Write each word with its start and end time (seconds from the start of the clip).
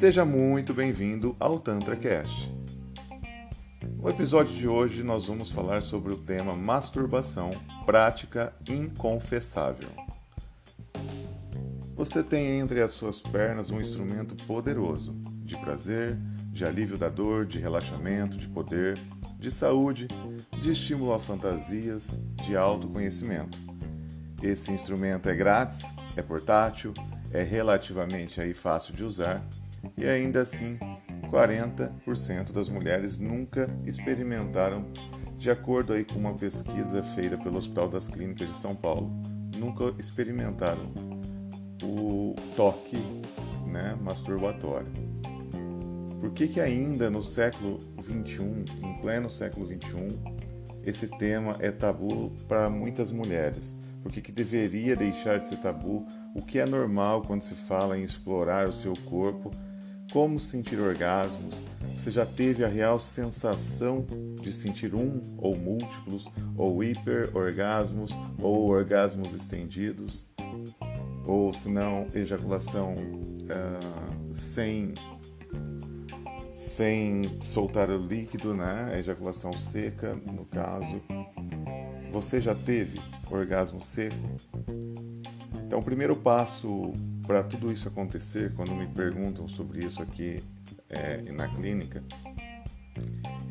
Seja 0.00 0.24
muito 0.24 0.72
bem-vindo 0.72 1.36
ao 1.38 1.60
Tantra 1.60 1.94
Cash. 1.94 2.50
No 3.98 4.08
episódio 4.08 4.54
de 4.54 4.66
hoje 4.66 5.02
nós 5.02 5.26
vamos 5.26 5.50
falar 5.50 5.82
sobre 5.82 6.12
o 6.12 6.16
tema 6.16 6.56
masturbação, 6.56 7.50
prática 7.84 8.54
inconfessável. 8.66 9.90
Você 11.94 12.22
tem 12.22 12.58
entre 12.58 12.80
as 12.80 12.92
suas 12.92 13.20
pernas 13.20 13.70
um 13.70 13.78
instrumento 13.78 14.34
poderoso 14.46 15.12
de 15.44 15.54
prazer, 15.58 16.16
de 16.50 16.64
alívio 16.64 16.96
da 16.96 17.10
dor, 17.10 17.44
de 17.44 17.58
relaxamento, 17.58 18.38
de 18.38 18.48
poder, 18.48 18.98
de 19.38 19.50
saúde, 19.50 20.08
de 20.62 20.70
estímulo 20.70 21.12
a 21.12 21.18
fantasias, 21.18 22.18
de 22.42 22.56
autoconhecimento. 22.56 23.69
Esse 24.42 24.72
instrumento 24.72 25.28
é 25.28 25.34
grátis, 25.34 25.94
é 26.16 26.22
portátil, 26.22 26.94
é 27.32 27.42
relativamente 27.42 28.40
aí 28.40 28.54
fácil 28.54 28.94
de 28.94 29.04
usar 29.04 29.44
e 29.96 30.04
ainda 30.04 30.42
assim 30.42 30.78
40% 31.30 32.52
das 32.52 32.68
mulheres 32.68 33.18
nunca 33.18 33.70
experimentaram, 33.86 34.84
de 35.38 35.50
acordo 35.50 35.92
aí 35.92 36.04
com 36.04 36.18
uma 36.18 36.34
pesquisa 36.34 37.02
feita 37.02 37.38
pelo 37.38 37.56
Hospital 37.56 37.88
das 37.88 38.08
Clínicas 38.08 38.48
de 38.48 38.56
São 38.56 38.74
Paulo, 38.74 39.10
nunca 39.56 39.94
experimentaram 39.98 40.90
o 41.82 42.34
toque 42.56 42.98
né, 43.66 43.96
masturbatório. 44.00 44.90
Por 46.20 46.32
que, 46.32 46.48
que 46.48 46.60
ainda 46.60 47.08
no 47.08 47.22
século 47.22 47.78
21, 48.02 48.64
em 48.82 49.00
pleno 49.00 49.30
século 49.30 49.66
21, 49.66 50.08
esse 50.84 51.06
tema 51.06 51.56
é 51.60 51.70
tabu 51.70 52.30
para 52.46 52.68
muitas 52.68 53.10
mulheres? 53.10 53.74
Por 54.02 54.10
que, 54.10 54.20
que 54.20 54.32
deveria 54.32 54.96
deixar 54.96 55.38
de 55.38 55.46
ser 55.46 55.58
tabu? 55.58 56.06
O 56.34 56.42
que 56.42 56.58
é 56.58 56.66
normal 56.66 57.22
quando 57.22 57.42
se 57.42 57.54
fala 57.54 57.98
em 57.98 58.02
explorar 58.02 58.68
o 58.68 58.72
seu 58.72 58.94
corpo? 59.04 59.50
Como 60.12 60.40
sentir 60.40 60.80
orgasmos? 60.80 61.62
Você 61.96 62.10
já 62.10 62.24
teve 62.24 62.64
a 62.64 62.68
real 62.68 62.98
sensação 62.98 64.06
de 64.42 64.52
sentir 64.52 64.94
um 64.94 65.20
ou 65.36 65.56
múltiplos, 65.56 66.28
ou 66.56 66.82
hiperorgasmos, 66.82 68.10
ou 68.40 68.68
orgasmos 68.68 69.32
estendidos? 69.32 70.26
Ou 71.26 71.52
se 71.52 71.68
não, 71.68 72.06
ejaculação 72.14 72.94
uh, 72.94 74.34
sem 74.34 74.94
sem 76.50 77.22
soltar 77.40 77.88
o 77.88 77.96
líquido, 77.96 78.52
né? 78.52 78.98
ejaculação 78.98 79.52
seca, 79.52 80.14
no 80.14 80.44
caso. 80.44 81.00
Você 82.10 82.40
já 82.40 82.54
teve 82.54 83.00
orgasmo 83.30 83.80
seco? 83.80 84.16
Então, 85.66 85.78
o 85.78 85.82
primeiro 85.82 86.16
passo 86.16 86.92
para 87.26 87.42
tudo 87.42 87.70
isso 87.70 87.88
acontecer, 87.88 88.52
quando 88.54 88.74
me 88.74 88.86
perguntam 88.88 89.46
sobre 89.48 89.84
isso 89.86 90.02
aqui 90.02 90.42
é, 90.88 91.22
na 91.32 91.48
clínica, 91.48 92.02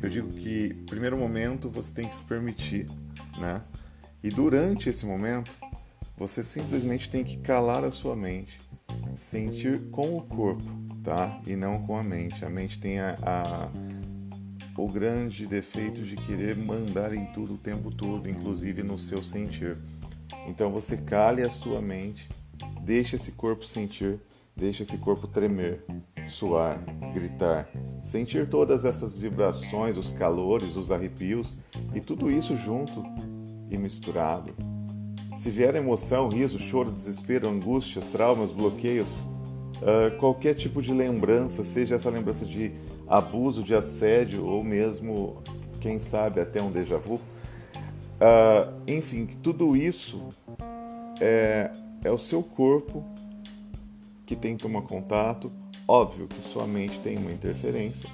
eu 0.02 0.08
digo 0.08 0.28
que, 0.28 0.74
primeiro 0.86 1.16
momento, 1.16 1.68
você 1.70 1.92
tem 1.92 2.08
que 2.08 2.14
se 2.14 2.22
permitir, 2.22 2.86
né? 3.38 3.62
E 4.22 4.28
durante 4.28 4.88
esse 4.88 5.06
momento, 5.06 5.50
você 6.16 6.42
simplesmente 6.42 7.08
tem 7.08 7.24
que 7.24 7.38
calar 7.38 7.84
a 7.84 7.90
sua 7.90 8.14
mente, 8.14 8.60
sentir 9.16 9.90
com 9.90 10.16
o 10.16 10.22
corpo 10.22 10.80
tá? 11.02 11.40
E 11.46 11.56
não 11.56 11.82
com 11.82 11.96
a 11.96 12.02
mente. 12.02 12.44
A 12.44 12.50
mente 12.50 12.78
tem 12.78 13.00
a, 13.00 13.16
a, 13.22 13.68
o 14.76 14.88
grande 14.88 15.46
defeito 15.46 16.02
de 16.02 16.16
querer 16.16 16.56
mandar 16.56 17.12
em 17.14 17.26
tudo 17.26 17.54
o 17.54 17.58
tempo 17.58 17.90
todo, 17.90 18.28
inclusive 18.28 18.82
no 18.82 18.98
seu 18.98 19.22
sentir. 19.22 19.76
Então 20.46 20.70
você 20.70 20.96
cale 20.96 21.42
a 21.42 21.50
sua 21.50 21.80
mente, 21.80 22.28
deixe 22.82 23.16
esse 23.16 23.32
corpo 23.32 23.64
sentir, 23.64 24.18
deixe 24.56 24.82
esse 24.82 24.98
corpo 24.98 25.26
tremer, 25.26 25.84
suar, 26.26 26.82
gritar, 27.12 27.68
sentir 28.02 28.48
todas 28.48 28.84
essas 28.84 29.16
vibrações, 29.16 29.96
os 29.96 30.12
calores, 30.12 30.76
os 30.76 30.90
arrepios 30.90 31.56
e 31.94 32.00
tudo 32.00 32.30
isso 32.30 32.56
junto 32.56 33.02
e 33.70 33.76
misturado. 33.76 34.54
Se 35.34 35.48
vier 35.48 35.74
emoção, 35.76 36.28
riso, 36.28 36.58
choro, 36.58 36.90
desespero, 36.90 37.48
angústias, 37.48 38.06
traumas, 38.06 38.50
bloqueios, 38.50 39.26
uh, 39.80 40.16
qualquer 40.18 40.54
tipo 40.54 40.82
de 40.82 40.92
lembrança, 40.92 41.62
seja 41.62 41.94
essa 41.94 42.10
lembrança 42.10 42.44
de 42.44 42.72
abuso, 43.10 43.64
de 43.64 43.74
assédio 43.74 44.46
ou 44.46 44.62
mesmo, 44.62 45.42
quem 45.80 45.98
sabe, 45.98 46.40
até 46.40 46.62
um 46.62 46.70
déjà 46.70 46.96
vu. 46.96 47.16
Uh, 47.16 48.80
enfim, 48.86 49.26
tudo 49.42 49.76
isso 49.76 50.28
é, 51.20 51.72
é 52.04 52.10
o 52.10 52.18
seu 52.18 52.40
corpo 52.40 53.04
que 54.24 54.36
tem 54.36 54.56
que 54.56 54.62
tomar 54.62 54.82
contato. 54.82 55.50
Óbvio 55.88 56.28
que 56.28 56.40
sua 56.40 56.68
mente 56.68 57.00
tem 57.00 57.18
uma 57.18 57.32
interferência, 57.32 58.08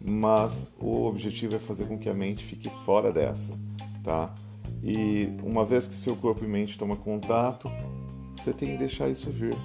mas 0.00 0.72
o 0.78 1.06
objetivo 1.06 1.56
é 1.56 1.58
fazer 1.58 1.86
com 1.86 1.98
que 1.98 2.08
a 2.08 2.14
mente 2.14 2.44
fique 2.44 2.70
fora 2.84 3.12
dessa, 3.12 3.58
tá? 4.04 4.32
E 4.80 5.28
uma 5.42 5.64
vez 5.64 5.88
que 5.88 5.96
seu 5.96 6.14
corpo 6.14 6.44
e 6.44 6.48
mente 6.48 6.78
tomam 6.78 6.96
contato, 6.96 7.68
você 8.36 8.52
tem 8.52 8.70
que 8.70 8.78
deixar 8.78 9.08
isso 9.08 9.28
vir. 9.28 9.56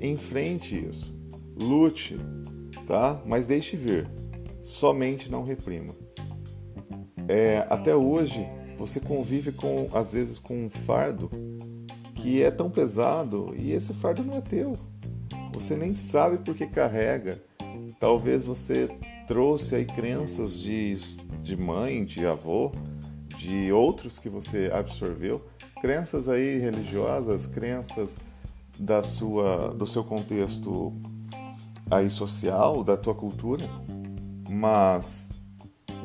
Enfrente 0.00 0.76
isso. 0.76 1.14
Lute, 1.56 2.18
tá? 2.90 3.22
Mas 3.24 3.46
deixe 3.46 3.76
vir. 3.76 4.10
Somente 4.64 5.30
não 5.30 5.44
reprima. 5.44 5.94
É, 7.28 7.64
até 7.70 7.94
hoje, 7.94 8.44
você 8.76 8.98
convive 8.98 9.52
com, 9.52 9.88
às 9.94 10.12
vezes, 10.12 10.40
com 10.40 10.64
um 10.64 10.68
fardo 10.68 11.30
que 12.16 12.42
é 12.42 12.50
tão 12.50 12.68
pesado 12.68 13.54
e 13.56 13.70
esse 13.70 13.94
fardo 13.94 14.24
não 14.24 14.38
é 14.38 14.40
teu. 14.40 14.76
Você 15.54 15.76
nem 15.76 15.94
sabe 15.94 16.38
por 16.38 16.56
que 16.56 16.66
carrega. 16.66 17.40
Talvez 18.00 18.44
você 18.44 18.88
trouxe 19.28 19.76
aí 19.76 19.84
crenças 19.84 20.58
de, 20.58 20.94
de 21.44 21.56
mãe, 21.56 22.04
de 22.04 22.26
avô, 22.26 22.72
de 23.38 23.70
outros 23.70 24.18
que 24.18 24.28
você 24.28 24.68
absorveu, 24.74 25.46
crenças 25.80 26.28
aí 26.28 26.58
religiosas, 26.58 27.46
crenças 27.46 28.18
da 28.76 29.00
sua, 29.00 29.68
do 29.68 29.86
seu 29.86 30.02
contexto 30.02 30.92
aí 31.90 32.08
social, 32.08 32.84
da 32.84 32.96
tua 32.96 33.14
cultura, 33.14 33.68
mas 34.48 35.28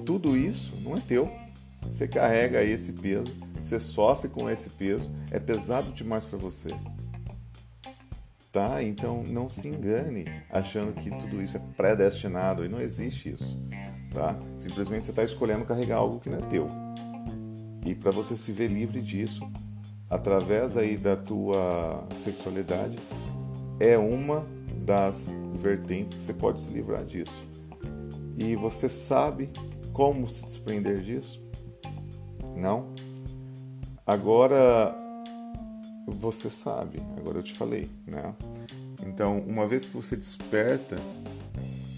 tudo 0.05 0.35
isso 0.35 0.73
não 0.83 0.97
é 0.97 0.99
teu. 0.99 1.31
Você 1.83 2.07
carrega 2.07 2.63
esse 2.63 2.93
peso, 2.93 3.31
você 3.59 3.79
sofre 3.79 4.27
com 4.27 4.49
esse 4.49 4.69
peso, 4.71 5.11
é 5.29 5.39
pesado 5.39 5.91
demais 5.91 6.23
para 6.23 6.37
você. 6.37 6.69
Tá? 8.51 8.81
Então 8.81 9.23
não 9.27 9.49
se 9.49 9.67
engane 9.67 10.25
achando 10.49 10.93
que 10.93 11.09
tudo 11.11 11.41
isso 11.41 11.57
é 11.57 11.61
predestinado 11.75 12.65
e 12.65 12.69
não 12.69 12.79
existe 12.79 13.29
isso. 13.31 13.59
Tá? 14.11 14.39
Simplesmente 14.59 15.05
você 15.05 15.11
está 15.11 15.23
escolhendo 15.23 15.65
carregar 15.65 15.97
algo 15.97 16.19
que 16.19 16.29
não 16.29 16.39
é 16.39 16.41
teu. 16.43 16.67
E 17.85 17.93
para 17.93 18.11
você 18.11 18.35
se 18.35 18.51
ver 18.51 18.69
livre 18.69 19.01
disso, 19.01 19.47
através 20.09 20.77
aí 20.77 20.97
da 20.97 21.15
tua 21.15 22.07
sexualidade 22.15 22.97
é 23.79 23.97
uma 23.97 24.54
das 24.85 25.31
vertentes 25.55 26.13
que 26.13 26.21
você 26.21 26.33
pode 26.33 26.61
se 26.61 26.71
livrar 26.71 27.03
disso. 27.03 27.43
E 28.37 28.55
você 28.55 28.87
sabe 28.87 29.49
como 29.91 30.29
se 30.29 30.45
desprender 30.45 30.99
disso? 31.01 31.43
Não? 32.55 32.93
Agora 34.05 34.95
você 36.07 36.49
sabe, 36.49 36.99
agora 37.17 37.39
eu 37.39 37.43
te 37.43 37.53
falei, 37.53 37.89
né? 38.05 38.35
Então, 39.05 39.39
uma 39.39 39.67
vez 39.67 39.83
que 39.83 39.95
você 39.95 40.15
desperta 40.15 40.95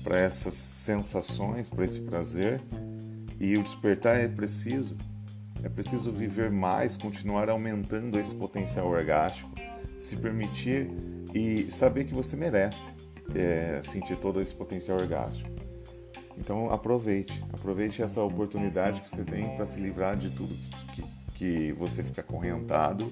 para 0.03 0.17
essas 0.19 0.53
sensações, 0.53 1.67
para 1.67 1.83
esse 1.83 1.99
prazer, 1.99 2.61
e 3.39 3.57
o 3.57 3.63
despertar 3.63 4.17
é 4.17 4.27
preciso, 4.27 4.95
é 5.63 5.69
preciso 5.69 6.11
viver 6.11 6.49
mais, 6.49 6.95
continuar 6.95 7.49
aumentando 7.49 8.17
esse 8.17 8.33
potencial 8.33 8.87
orgástico, 8.87 9.51
se 9.99 10.15
permitir 10.15 10.89
e 11.37 11.69
saber 11.69 12.05
que 12.05 12.15
você 12.15 12.35
merece 12.35 12.91
é, 13.35 13.79
sentir 13.83 14.17
todo 14.17 14.41
esse 14.41 14.55
potencial 14.55 14.97
orgástico. 14.97 15.49
Então 16.35 16.71
aproveite, 16.71 17.43
aproveite 17.53 18.01
essa 18.01 18.21
oportunidade 18.23 19.01
que 19.01 19.09
você 19.09 19.23
tem 19.23 19.55
para 19.55 19.65
se 19.65 19.79
livrar 19.79 20.15
de 20.15 20.31
tudo 20.31 20.55
que, 20.93 21.03
que 21.35 21.71
você 21.73 22.01
fica 22.03 22.21
acorrentado, 22.21 23.11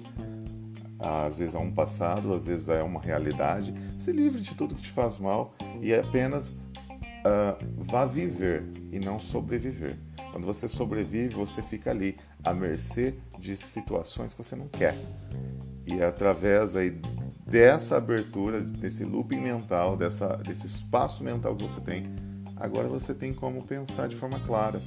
às 0.98 1.38
vezes 1.38 1.54
é 1.54 1.58
um 1.58 1.70
passado, 1.70 2.34
às 2.34 2.46
vezes 2.46 2.68
é 2.68 2.82
uma 2.82 3.00
realidade. 3.00 3.72
Se 3.98 4.10
livre 4.10 4.40
de 4.40 4.54
tudo 4.54 4.74
que 4.74 4.82
te 4.82 4.90
faz 4.90 5.18
mal 5.18 5.54
e 5.80 5.94
apenas 5.94 6.50
uh, 6.50 7.56
vá 7.76 8.06
viver 8.06 8.64
e 8.90 8.98
não 8.98 9.20
sobreviver. 9.20 9.96
Quando 10.32 10.46
você 10.46 10.68
sobrevive, 10.68 11.34
você 11.34 11.62
fica 11.62 11.90
ali 11.90 12.16
à 12.42 12.52
mercê 12.52 13.14
de 13.38 13.56
situações 13.56 14.32
que 14.32 14.42
você 14.42 14.56
não 14.56 14.68
quer. 14.68 14.96
E 15.86 16.02
através 16.02 16.74
aí 16.74 16.98
dessa 17.46 17.96
abertura, 17.96 18.60
desse 18.60 19.04
looping 19.04 19.40
mental, 19.40 19.96
dessa, 19.96 20.36
desse 20.36 20.66
espaço 20.66 21.22
mental 21.22 21.54
que 21.54 21.62
você 21.62 21.80
tem, 21.80 22.06
agora 22.56 22.88
você 22.88 23.14
tem 23.14 23.32
como 23.32 23.62
pensar 23.62 24.08
de 24.08 24.16
forma 24.16 24.40
clara, 24.40 24.82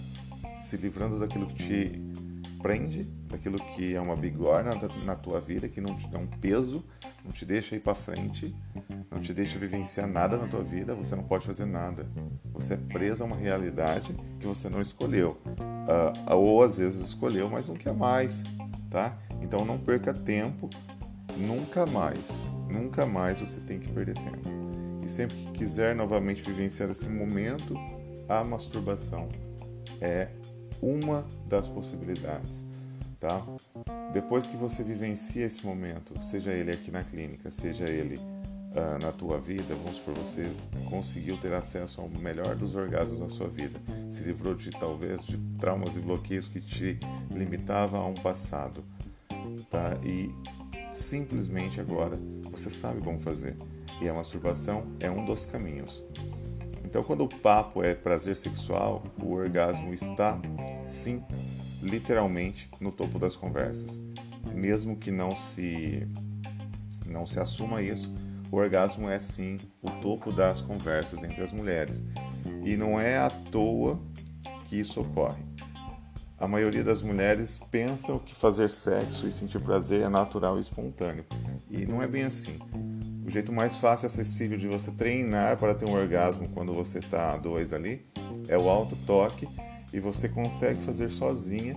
se 0.59 0.75
livrando 0.75 1.17
daquilo 1.17 1.47
que 1.47 1.55
te 1.55 2.09
prende, 2.61 3.03
daquilo 3.29 3.57
que 3.57 3.95
é 3.95 4.01
uma 4.01 4.17
bigorna 4.17 4.71
na 5.05 5.15
tua 5.15 5.39
vida, 5.39 5.69
que 5.69 5.79
não 5.79 5.95
te 5.95 6.09
dá 6.09 6.17
um 6.17 6.27
peso, 6.27 6.83
não 7.23 7.31
te 7.31 7.45
deixa 7.45 7.75
ir 7.75 7.79
para 7.79 7.95
frente, 7.95 8.53
não 9.09 9.21
te 9.21 9.33
deixa 9.33 9.57
vivenciar 9.57 10.07
nada 10.07 10.37
na 10.37 10.47
tua 10.47 10.61
vida, 10.61 10.93
você 10.93 11.15
não 11.15 11.23
pode 11.23 11.45
fazer 11.45 11.65
nada. 11.65 12.05
Você 12.51 12.73
é 12.73 12.77
preso 12.77 13.23
a 13.23 13.25
uma 13.25 13.37
realidade 13.37 14.13
que 14.39 14.45
você 14.45 14.67
não 14.67 14.81
escolheu. 14.81 15.37
Uh, 15.47 16.35
ou 16.35 16.61
às 16.61 16.77
vezes 16.77 17.05
escolheu, 17.05 17.49
mas 17.49 17.69
não 17.69 17.75
quer 17.75 17.93
mais, 17.93 18.43
tá? 18.89 19.17
Então 19.41 19.63
não 19.63 19.77
perca 19.77 20.13
tempo, 20.13 20.69
nunca 21.39 21.85
mais, 21.85 22.45
nunca 22.69 23.05
mais 23.05 23.39
você 23.39 23.59
tem 23.61 23.79
que 23.79 23.89
perder 23.89 24.15
tempo. 24.15 24.49
E 25.03 25.09
sempre 25.09 25.35
que 25.37 25.51
quiser 25.51 25.95
novamente 25.95 26.41
vivenciar 26.41 26.89
esse 26.89 27.07
momento, 27.07 27.73
a 28.27 28.43
masturbação 28.43 29.29
é 30.01 30.27
uma 30.81 31.25
das 31.47 31.67
possibilidades, 31.67 32.65
tá? 33.19 33.43
Depois 34.13 34.45
que 34.45 34.55
você 34.55 34.83
vivencia 34.83 35.45
esse 35.45 35.65
momento, 35.65 36.21
seja 36.21 36.51
ele 36.51 36.71
aqui 36.71 36.91
na 36.91 37.03
clínica, 37.03 37.49
seja 37.49 37.85
ele 37.85 38.17
uh, 38.17 39.01
na 39.01 39.11
tua 39.11 39.39
vida, 39.39 39.75
vamos 39.75 39.97
supor, 39.97 40.13
você 40.15 40.49
conseguiu 40.89 41.37
ter 41.37 41.53
acesso 41.53 42.01
ao 42.01 42.09
melhor 42.09 42.55
dos 42.55 42.75
orgasmos 42.75 43.19
da 43.19 43.29
sua 43.29 43.47
vida, 43.47 43.79
se 44.09 44.23
livrou 44.23 44.55
de 44.55 44.69
talvez 44.71 45.23
de 45.25 45.37
traumas 45.57 45.95
e 45.95 45.99
bloqueios 45.99 46.47
que 46.47 46.61
te 46.61 46.99
limitavam 47.31 48.01
a 48.01 48.07
um 48.07 48.15
passado, 48.15 48.83
tá? 49.69 49.97
E 50.03 50.33
simplesmente 50.91 51.79
agora 51.79 52.17
você 52.51 52.69
sabe 52.69 53.01
como 53.01 53.19
fazer. 53.19 53.55
E 54.01 54.07
a 54.07 54.13
masturbação 54.13 54.85
é 54.99 55.09
um 55.09 55.25
dos 55.25 55.45
caminhos. 55.45 56.03
Então, 56.85 57.03
quando 57.03 57.23
o 57.23 57.27
papo 57.27 57.83
é 57.83 57.93
prazer 57.93 58.35
sexual, 58.35 59.03
o 59.21 59.33
orgasmo 59.33 59.93
está, 59.93 60.39
sim, 60.87 61.23
literalmente 61.81 62.69
no 62.79 62.91
topo 62.91 63.19
das 63.19 63.35
conversas. 63.35 63.99
Mesmo 64.53 64.97
que 64.97 65.11
não 65.11 65.35
se 65.35 66.07
não 67.05 67.25
se 67.25 67.39
assuma 67.39 67.81
isso, 67.81 68.13
o 68.51 68.55
orgasmo 68.55 69.09
é 69.09 69.19
sim 69.19 69.57
o 69.81 69.89
topo 70.01 70.31
das 70.31 70.61
conversas 70.61 71.23
entre 71.23 71.41
as 71.43 71.51
mulheres. 71.51 72.03
E 72.63 72.75
não 72.75 72.99
é 72.99 73.17
à 73.17 73.29
toa 73.29 73.99
que 74.65 74.79
isso 74.79 75.01
ocorre. 75.01 75.48
A 76.39 76.47
maioria 76.47 76.83
das 76.83 77.01
mulheres 77.01 77.59
pensam 77.69 78.17
que 78.17 78.33
fazer 78.33 78.69
sexo 78.69 79.27
e 79.27 79.31
sentir 79.31 79.59
prazer 79.59 80.03
é 80.03 80.09
natural 80.09 80.57
e 80.57 80.61
espontâneo. 80.61 81.25
E 81.69 81.85
não 81.85 82.01
é 82.01 82.07
bem 82.07 82.23
assim. 82.23 82.57
O 83.25 83.29
jeito 83.29 83.51
mais 83.51 83.75
fácil 83.75 84.05
e 84.05 84.07
acessível 84.07 84.57
de 84.57 84.67
você 84.67 84.89
treinar 84.89 85.57
para 85.57 85.75
ter 85.75 85.87
um 85.87 85.93
orgasmo 85.93 86.47
quando 86.49 86.73
você 86.73 86.99
está 86.99 87.33
a 87.33 87.37
dois 87.37 87.73
ali 87.73 88.01
é 88.47 88.57
o 88.57 88.69
alto 88.69 88.95
toque 89.05 89.49
e 89.93 89.99
você 89.99 90.29
consegue 90.29 90.81
fazer 90.81 91.09
sozinha. 91.09 91.75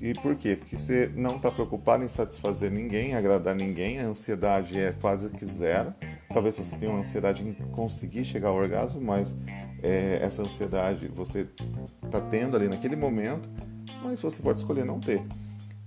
E 0.00 0.14
por 0.14 0.36
quê? 0.36 0.56
Porque 0.56 0.78
você 0.78 1.10
não 1.14 1.36
está 1.36 1.50
preocupado 1.50 2.04
em 2.04 2.08
satisfazer 2.08 2.70
ninguém, 2.70 3.14
agradar 3.14 3.54
ninguém, 3.54 3.98
a 3.98 4.06
ansiedade 4.06 4.78
é 4.78 4.94
quase 5.00 5.28
que 5.28 5.44
zero. 5.44 5.92
Talvez 6.32 6.56
você 6.56 6.76
tenha 6.76 6.90
uma 6.90 7.00
ansiedade 7.00 7.42
em 7.42 7.52
conseguir 7.72 8.24
chegar 8.24 8.48
ao 8.48 8.56
orgasmo, 8.56 9.00
mas 9.00 9.36
é, 9.82 10.20
essa 10.22 10.42
ansiedade 10.42 11.08
você 11.08 11.46
está 12.04 12.20
tendo 12.20 12.56
ali 12.56 12.68
naquele 12.68 12.96
momento, 12.96 13.48
mas 14.02 14.20
você 14.20 14.42
pode 14.42 14.58
escolher 14.58 14.84
não 14.84 15.00
ter. 15.00 15.22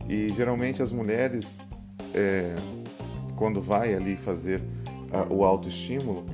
E 0.07 0.29
geralmente 0.29 0.81
as 0.81 0.91
mulheres, 0.91 1.61
é, 2.13 2.55
quando 3.35 3.59
vai 3.59 3.93
ali 3.93 4.15
fazer 4.15 4.61
o 5.29 5.43
autoestímulo, 5.43 6.25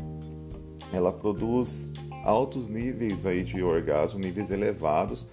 ela 0.92 1.12
produz 1.12 1.92
altos 2.24 2.68
níveis 2.68 3.26
aí 3.26 3.44
de 3.44 3.62
orgasmo, 3.62 4.20
níveis 4.20 4.50
elevados, 4.50 5.28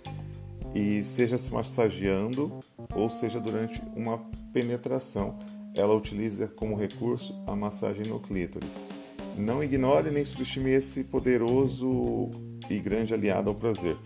e 0.75 1.03
seja 1.03 1.39
se 1.39 1.53
massageando 1.53 2.59
ou 2.95 3.09
seja 3.09 3.41
durante 3.41 3.81
uma 3.97 4.19
penetração, 4.53 5.39
ela 5.75 5.95
utiliza 5.95 6.47
como 6.47 6.77
recurso 6.77 7.35
a 7.47 7.57
massagem 7.57 8.07
no 8.07 8.21
clítoris. 8.21 8.79
Não 9.37 9.63
ignore 9.63 10.11
nem 10.11 10.25
subestime 10.25 10.73
esse 10.73 11.05
poderoso 11.05 12.31
e 12.69 12.79
grande 12.79 13.15
aliado 13.15 13.49
ao 13.49 13.55
prazer, 13.55 13.97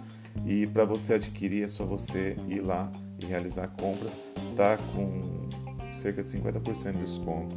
E 0.46 0.66
para 0.66 0.84
você 0.84 1.14
adquirir 1.14 1.64
é 1.64 1.68
só 1.68 1.84
você 1.84 2.36
ir 2.48 2.60
lá 2.60 2.90
e 3.22 3.26
realizar 3.26 3.64
a 3.64 3.68
compra. 3.68 4.08
Tá 4.56 4.76
com 4.94 5.48
cerca 5.92 6.22
de 6.22 6.28
50% 6.28 6.92
de 6.92 6.98
desconto 6.98 7.56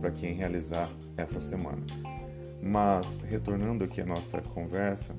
para 0.00 0.10
quem 0.10 0.34
realizar 0.34 0.90
essa 1.16 1.40
semana. 1.40 1.82
Mas, 2.62 3.18
retornando 3.28 3.84
aqui 3.84 4.00
à 4.00 4.06
nossa 4.06 4.40
conversa, 4.40 5.14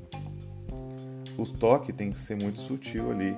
o 1.37 1.45
toque 1.45 1.91
tem 1.91 2.11
que 2.11 2.19
ser 2.19 2.35
muito 2.35 2.59
sutil 2.59 3.11
ali 3.11 3.35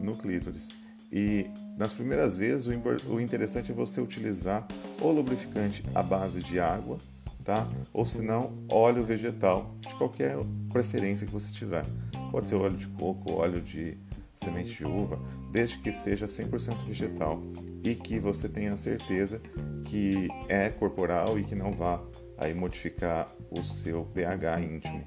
no 0.00 0.16
clítoris. 0.16 0.68
E 1.10 1.46
nas 1.76 1.92
primeiras 1.92 2.36
vezes, 2.36 2.68
o 3.06 3.20
interessante 3.20 3.70
é 3.70 3.74
você 3.74 4.00
utilizar 4.00 4.66
o 5.00 5.10
lubrificante 5.10 5.84
à 5.94 6.02
base 6.02 6.42
de 6.42 6.58
água, 6.58 6.98
tá? 7.44 7.68
Ou 7.92 8.04
se 8.04 8.22
não, 8.22 8.52
óleo 8.68 9.04
vegetal, 9.04 9.74
de 9.80 9.94
qualquer 9.96 10.36
preferência 10.72 11.26
que 11.26 11.32
você 11.32 11.50
tiver. 11.50 11.84
Pode 12.32 12.48
ser 12.48 12.54
óleo 12.54 12.78
de 12.78 12.86
coco, 12.88 13.34
óleo 13.34 13.60
de 13.60 13.98
semente 14.34 14.74
de 14.74 14.86
uva, 14.86 15.20
desde 15.50 15.78
que 15.78 15.92
seja 15.92 16.24
100% 16.24 16.86
vegetal 16.86 17.42
e 17.84 17.94
que 17.94 18.18
você 18.18 18.48
tenha 18.48 18.74
certeza 18.74 19.38
que 19.84 20.28
é 20.48 20.70
corporal 20.70 21.38
e 21.38 21.44
que 21.44 21.54
não 21.54 21.72
vá 21.72 22.02
aí 22.38 22.54
modificar 22.54 23.28
o 23.50 23.62
seu 23.62 24.04
pH 24.06 24.60
íntimo. 24.62 25.04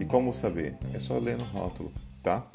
E 0.00 0.06
como 0.06 0.32
saber? 0.32 0.74
É 0.94 0.98
só 0.98 1.18
ler 1.18 1.36
no 1.36 1.44
rótulo, 1.44 1.92
tá? 2.22 2.50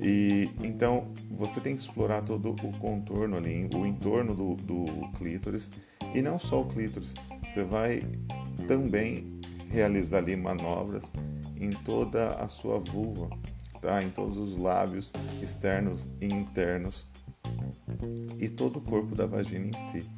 E 0.00 0.48
então 0.62 1.08
você 1.28 1.60
tem 1.60 1.74
que 1.74 1.82
explorar 1.82 2.22
todo 2.22 2.50
o 2.50 2.78
contorno 2.78 3.36
ali, 3.36 3.68
o 3.74 3.84
entorno 3.84 4.32
do, 4.32 4.54
do 4.54 4.84
clítoris 5.18 5.72
e 6.14 6.22
não 6.22 6.38
só 6.38 6.60
o 6.60 6.68
clítoris. 6.68 7.14
Você 7.46 7.64
vai 7.64 8.00
também 8.68 9.40
realizar 9.68 10.18
ali 10.18 10.36
manobras 10.36 11.12
em 11.64 11.70
toda 11.70 12.28
a 12.34 12.48
sua 12.48 12.78
vulva, 12.78 13.30
tá? 13.80 14.02
Em 14.02 14.10
todos 14.10 14.36
os 14.36 14.56
lábios 14.56 15.12
externos 15.42 16.06
e 16.20 16.26
internos 16.26 17.06
e 18.38 18.48
todo 18.48 18.78
o 18.78 18.80
corpo 18.80 19.14
da 19.14 19.26
vagina 19.26 19.66
em 19.66 19.90
si. 19.90 20.08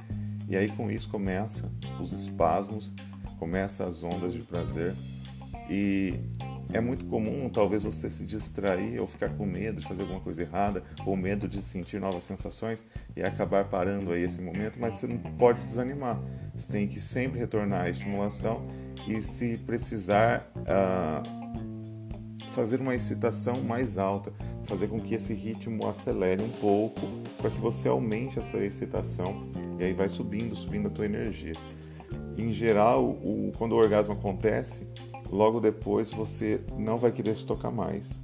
E 0.48 0.56
aí 0.56 0.68
com 0.68 0.90
isso 0.90 1.08
começa 1.08 1.70
os 2.00 2.12
espasmos, 2.12 2.92
começa 3.38 3.84
as 3.84 4.04
ondas 4.04 4.32
de 4.32 4.40
prazer 4.40 4.94
e 5.68 6.14
é 6.72 6.80
muito 6.80 7.06
comum 7.06 7.48
talvez 7.48 7.82
você 7.82 8.10
se 8.10 8.24
distrair 8.24 9.00
ou 9.00 9.06
ficar 9.06 9.30
com 9.30 9.46
medo 9.46 9.80
de 9.80 9.86
fazer 9.86 10.02
alguma 10.02 10.20
coisa 10.20 10.42
errada 10.42 10.82
ou 11.04 11.16
medo 11.16 11.48
de 11.48 11.62
sentir 11.62 12.00
novas 12.00 12.24
sensações 12.24 12.84
e 13.16 13.22
acabar 13.22 13.64
parando 13.64 14.12
aí 14.12 14.22
esse 14.22 14.42
momento, 14.42 14.78
mas 14.80 14.96
você 14.96 15.06
não 15.06 15.18
pode 15.18 15.62
desanimar. 15.62 16.20
Você 16.54 16.72
tem 16.72 16.88
que 16.88 17.00
sempre 17.00 17.38
retornar 17.38 17.82
à 17.82 17.90
estimulação 17.90 18.66
e 19.06 19.22
se 19.22 19.56
precisar 19.58 20.50
uh, 20.56 21.35
fazer 22.56 22.80
uma 22.80 22.94
excitação 22.94 23.60
mais 23.60 23.98
alta, 23.98 24.32
fazer 24.64 24.88
com 24.88 24.98
que 24.98 25.14
esse 25.14 25.34
ritmo 25.34 25.86
acelere 25.86 26.42
um 26.42 26.48
pouco 26.48 27.02
para 27.36 27.50
que 27.50 27.60
você 27.60 27.86
aumente 27.86 28.38
essa 28.38 28.56
excitação 28.56 29.46
e 29.78 29.84
aí 29.84 29.92
vai 29.92 30.08
subindo, 30.08 30.56
subindo 30.56 30.88
a 30.88 30.90
tua 30.90 31.04
energia. 31.04 31.52
Em 32.38 32.50
geral, 32.50 33.04
o, 33.04 33.52
quando 33.58 33.72
o 33.72 33.76
orgasmo 33.76 34.14
acontece, 34.14 34.88
logo 35.30 35.60
depois 35.60 36.08
você 36.08 36.58
não 36.78 36.96
vai 36.96 37.12
querer 37.12 37.36
se 37.36 37.44
tocar 37.44 37.70
mais, 37.70 38.18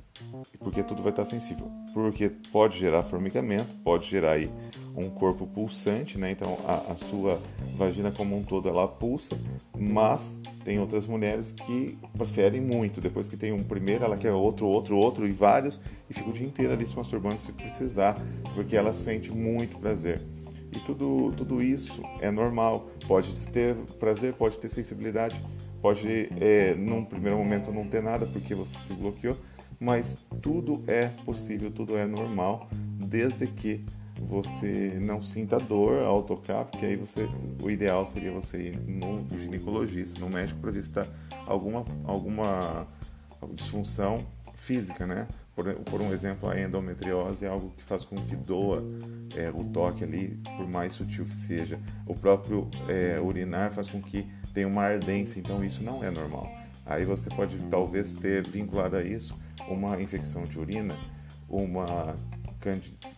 porque 0.60 0.82
tudo 0.82 1.02
vai 1.02 1.12
estar 1.12 1.26
sensível. 1.26 1.70
porque 1.92 2.30
pode 2.50 2.78
gerar 2.78 3.02
formigamento, 3.02 3.74
pode 3.84 4.08
gerar 4.08 4.32
aí 4.32 4.50
um 4.96 5.08
corpo 5.08 5.46
pulsante, 5.46 6.18
né? 6.18 6.30
Então 6.30 6.58
a, 6.66 6.92
a, 6.92 6.96
sua 6.96 7.40
vagina 7.76 8.10
como 8.10 8.36
um 8.36 8.42
todo 8.42 8.68
ela 8.68 8.86
pulsa, 8.86 9.38
mas 9.76 10.38
tem 10.64 10.78
outras 10.78 11.06
mulheres 11.06 11.52
que 11.52 11.98
preferem 12.16 12.60
muito. 12.60 13.00
Depois 13.00 13.28
que 13.28 13.36
tem 13.36 13.52
um 13.52 13.62
primeiro, 13.62 14.04
ela 14.04 14.16
quer 14.16 14.32
outro, 14.32 14.66
outro, 14.66 14.96
outro 14.96 15.26
e 15.26 15.32
vários 15.32 15.80
e 16.08 16.14
fica 16.14 16.28
o 16.28 16.32
dia 16.32 16.46
inteiro 16.46 16.72
ali 16.72 16.86
se 16.86 16.96
masturbando 16.96 17.38
se 17.38 17.52
precisar, 17.52 18.20
porque 18.54 18.76
ela 18.76 18.92
sente 18.92 19.30
muito 19.30 19.78
prazer. 19.78 20.20
E 20.74 20.78
tudo, 20.80 21.32
tudo 21.36 21.62
isso 21.62 22.02
é 22.20 22.30
normal. 22.30 22.88
Pode 23.06 23.48
ter 23.48 23.74
prazer, 23.98 24.32
pode 24.34 24.58
ter 24.58 24.68
sensibilidade, 24.68 25.42
pode, 25.82 26.30
é, 26.40 26.74
num 26.74 27.04
primeiro 27.04 27.36
momento, 27.36 27.70
não 27.70 27.86
ter 27.86 28.02
nada 28.02 28.26
porque 28.26 28.54
você 28.54 28.78
se 28.78 28.94
bloqueou, 28.94 29.36
mas 29.78 30.18
tudo 30.40 30.82
é 30.86 31.08
possível, 31.24 31.70
tudo 31.70 31.96
é 31.96 32.06
normal, 32.06 32.68
desde 32.72 33.46
que 33.46 33.84
você 34.26 34.98
não 35.00 35.20
sinta 35.20 35.58
dor 35.58 36.02
ao 36.02 36.22
tocar, 36.22 36.64
porque 36.64 36.86
aí 36.86 36.96
você, 36.96 37.28
o 37.62 37.70
ideal 37.70 38.06
seria 38.06 38.32
você 38.32 38.68
ir 38.68 38.76
no 38.78 39.26
ginecologista, 39.38 40.18
no 40.20 40.28
médico 40.28 40.60
para 40.60 40.70
ver 40.70 40.82
se 40.82 40.88
está 40.88 41.06
alguma, 41.46 41.84
alguma 42.04 42.86
disfunção 43.52 44.24
física, 44.54 45.06
né? 45.06 45.26
Por, 45.54 45.74
por, 45.74 46.00
um 46.00 46.12
exemplo, 46.12 46.48
a 46.48 46.58
endometriose 46.58 47.44
é 47.44 47.48
algo 47.48 47.70
que 47.76 47.82
faz 47.82 48.04
com 48.04 48.16
que 48.16 48.34
doa 48.34 48.82
é, 49.36 49.50
o 49.50 49.64
toque 49.64 50.02
ali, 50.02 50.40
por 50.56 50.66
mais 50.68 50.94
sutil 50.94 51.26
que 51.26 51.34
seja. 51.34 51.78
O 52.06 52.14
próprio 52.14 52.68
é, 52.88 53.20
urinar 53.20 53.70
faz 53.70 53.90
com 53.90 54.00
que 54.00 54.26
tenha 54.54 54.68
uma 54.68 54.82
ardência, 54.82 55.38
então 55.38 55.62
isso 55.62 55.82
não 55.82 56.02
é 56.02 56.10
normal. 56.10 56.50
Aí 56.86 57.04
você 57.04 57.28
pode 57.28 57.58
talvez 57.64 58.14
ter 58.14 58.46
vinculado 58.46 58.96
a 58.96 59.02
isso 59.02 59.38
uma 59.68 60.00
infecção 60.00 60.44
de 60.44 60.58
urina, 60.58 60.96
uma 61.48 62.16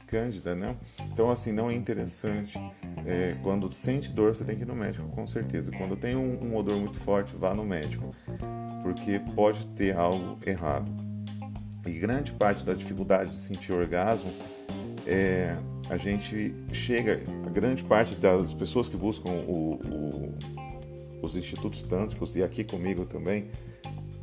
cândida, 0.06 0.54
né? 0.54 0.76
Então, 1.12 1.30
assim, 1.30 1.52
não 1.52 1.70
é 1.70 1.74
interessante. 1.74 2.58
É, 3.06 3.36
quando 3.42 3.72
sente 3.72 4.10
dor, 4.10 4.34
você 4.34 4.44
tem 4.44 4.56
que 4.56 4.62
ir 4.62 4.66
no 4.66 4.74
médico, 4.74 5.06
com 5.08 5.26
certeza. 5.26 5.70
Quando 5.72 5.96
tem 5.96 6.16
um, 6.16 6.42
um 6.42 6.56
odor 6.56 6.76
muito 6.76 6.98
forte, 6.98 7.36
vá 7.36 7.54
no 7.54 7.64
médico, 7.64 8.08
porque 8.82 9.20
pode 9.34 9.66
ter 9.68 9.96
algo 9.96 10.38
errado. 10.46 10.90
E 11.86 11.92
grande 11.92 12.32
parte 12.32 12.64
da 12.64 12.72
dificuldade 12.72 13.30
de 13.30 13.36
sentir 13.36 13.72
orgasmo 13.72 14.30
é 15.06 15.54
a 15.90 15.96
gente 15.98 16.54
chega, 16.72 17.22
a 17.46 17.50
grande 17.50 17.84
parte 17.84 18.14
das 18.14 18.54
pessoas 18.54 18.88
que 18.88 18.96
buscam 18.96 19.30
o, 19.30 19.74
o, 19.74 20.34
os 21.22 21.36
institutos 21.36 21.82
tântricos 21.82 22.36
e 22.36 22.42
aqui 22.42 22.64
comigo 22.64 23.04
também, 23.04 23.50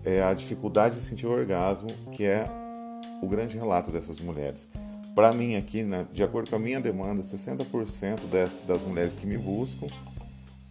é 0.04 0.24
a 0.24 0.34
dificuldade 0.34 0.96
de 0.96 1.02
sentir 1.02 1.28
orgasmo, 1.28 1.90
que 2.12 2.26
é 2.26 2.48
o 3.22 3.28
grande 3.28 3.56
relato 3.58 3.92
dessas 3.92 4.20
mulheres. 4.20 4.68
Para 5.16 5.34
mim 5.34 5.56
aqui, 5.56 5.84
né, 5.84 6.06
de 6.14 6.24
acordo 6.24 6.50
com 6.50 6.56
a 6.56 6.60
minha 6.60 6.80
demanda, 6.80 7.22
60% 7.22 8.30
das, 8.32 8.58
das 8.66 8.84
mulheres 8.84 9.14
que 9.14 9.26
me 9.26 9.38
buscam 9.38 9.88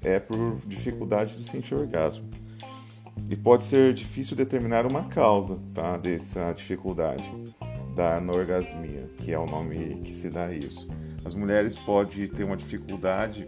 é 0.02 0.18
por 0.18 0.56
dificuldade 0.66 1.36
de 1.36 1.44
sentir 1.44 1.74
orgasmo. 1.74 2.28
E 3.28 3.36
pode 3.36 3.64
ser 3.64 3.92
difícil 3.92 4.36
determinar 4.36 4.86
uma 4.86 5.04
causa 5.04 5.58
tá, 5.74 5.98
dessa 5.98 6.52
dificuldade 6.52 7.30
da 7.94 8.16
anorgasmia, 8.16 9.10
que 9.18 9.32
é 9.32 9.38
o 9.38 9.46
nome 9.46 10.00
que 10.02 10.14
se 10.14 10.30
dá 10.30 10.46
a 10.46 10.54
isso. 10.54 10.88
As 11.24 11.34
mulheres 11.34 11.74
podem 11.74 12.26
ter 12.28 12.44
uma 12.44 12.56
dificuldade 12.56 13.46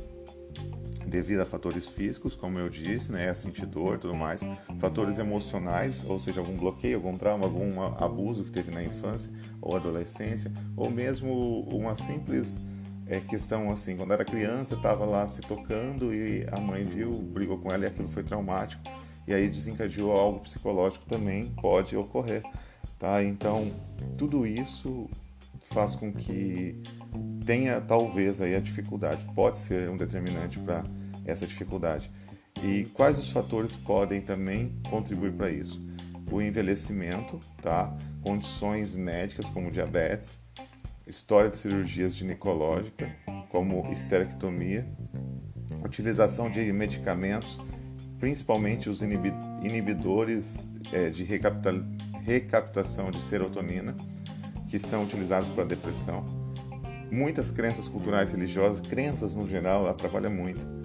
devido 1.13 1.41
a 1.41 1.45
fatores 1.45 1.87
físicos, 1.87 2.35
como 2.35 2.59
eu 2.59 2.71
disse, 2.71 3.13
né, 3.13 3.33
sentir 3.35 3.67
dor, 3.67 3.99
tudo 3.99 4.15
mais, 4.15 4.41
fatores 4.79 5.19
emocionais, 5.19 6.05
ou 6.09 6.19
seja, 6.19 6.41
algum 6.41 6.57
bloqueio, 6.57 6.97
algum 6.97 7.19
trauma, 7.19 7.45
algum 7.45 7.83
abuso 7.83 8.45
que 8.45 8.51
teve 8.51 8.71
na 8.71 8.83
infância 8.83 9.31
ou 9.61 9.77
adolescência, 9.77 10.51
ou 10.75 10.91
mesmo 10.91 11.61
uma 11.69 11.95
simples 11.95 12.59
é, 13.07 13.21
questão 13.21 13.71
assim, 13.71 13.95
quando 13.95 14.15
era 14.15 14.25
criança, 14.25 14.75
estava 14.75 15.05
lá 15.05 15.29
se 15.29 15.43
tocando 15.43 16.15
e 16.15 16.47
a 16.51 16.59
mãe 16.59 16.83
viu, 16.83 17.13
brigou 17.13 17.59
com 17.59 17.71
ela 17.71 17.85
e 17.85 17.87
aquilo 17.89 18.09
foi 18.09 18.23
traumático, 18.23 18.83
e 19.29 19.35
aí 19.35 19.49
desencadeou 19.51 20.13
algo 20.13 20.41
psicológico 20.41 21.05
também 21.05 21.51
pode 21.61 21.95
ocorrer, 21.95 22.43
tá? 22.99 23.23
Então, 23.23 23.71
tudo 24.17 24.47
isso 24.47 25.11
faz 25.65 25.95
com 25.95 26.11
que 26.11 26.81
tenha 27.45 27.83
talvez 27.83 28.41
aí 28.41 28.55
a 28.55 28.61
dificuldade, 28.61 29.27
pode 29.35 29.59
ser 29.59 29.91
um 29.91 29.97
determinante 29.97 30.59
para 30.59 30.83
essa 31.25 31.47
dificuldade. 31.47 32.11
E 32.63 32.85
quais 32.95 33.19
os 33.19 33.31
fatores 33.31 33.75
podem 33.75 34.21
também 34.21 34.79
contribuir 34.89 35.33
para 35.33 35.51
isso? 35.51 35.85
O 36.31 36.41
envelhecimento, 36.41 37.41
tá? 37.61 37.95
Condições 38.23 38.95
médicas 38.95 39.49
como 39.49 39.71
diabetes, 39.71 40.41
história 41.07 41.51
de 41.51 41.57
cirurgias 41.57 42.15
ginecológicas, 42.15 43.09
como 43.51 43.91
esterectomia, 43.93 44.87
utilização 45.85 46.49
de 46.51 46.73
medicamentos, 46.73 47.61
principalmente 48.21 48.89
os 48.89 49.03
inibidores 49.03 50.71
é, 50.93 51.11
de 51.11 51.25
recaptação 51.25 53.11
de 53.11 53.21
serotonina, 53.21 53.97
que 54.69 54.79
são 54.79 55.03
utilizados 55.03 55.49
para 55.49 55.65
depressão. 55.65 56.25
Muitas 57.11 57.51
crenças 57.51 57.89
culturais 57.89 58.31
religiosas, 58.31 58.87
crenças 58.87 59.35
no 59.35 59.47
geral, 59.47 59.87
atrapalham 59.87 60.33
muito 60.33 60.82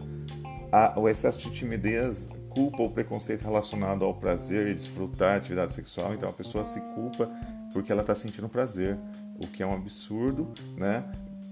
a, 0.72 1.00
o 1.00 1.08
excesso 1.08 1.40
de 1.40 1.52
timidez 1.52 2.30
culpa 2.50 2.82
ou 2.82 2.90
preconceito 2.90 3.44
relacionado 3.44 4.04
ao 4.04 4.16
prazer 4.16 4.68
e 4.68 4.74
desfrutar 4.74 5.34
de 5.34 5.38
atividade 5.38 5.74
sexual. 5.74 6.14
Então 6.14 6.28
a 6.28 6.34
pessoa 6.34 6.64
se 6.64 6.82
culpa 6.96 7.30
porque 7.72 7.92
ela 7.92 8.02
está 8.02 8.16
sentindo 8.16 8.50
prazer, 8.50 8.98
o 9.36 9.46
que 9.46 9.62
é 9.62 9.66
um 9.66 9.74
absurdo, 9.74 10.52
né? 10.76 11.04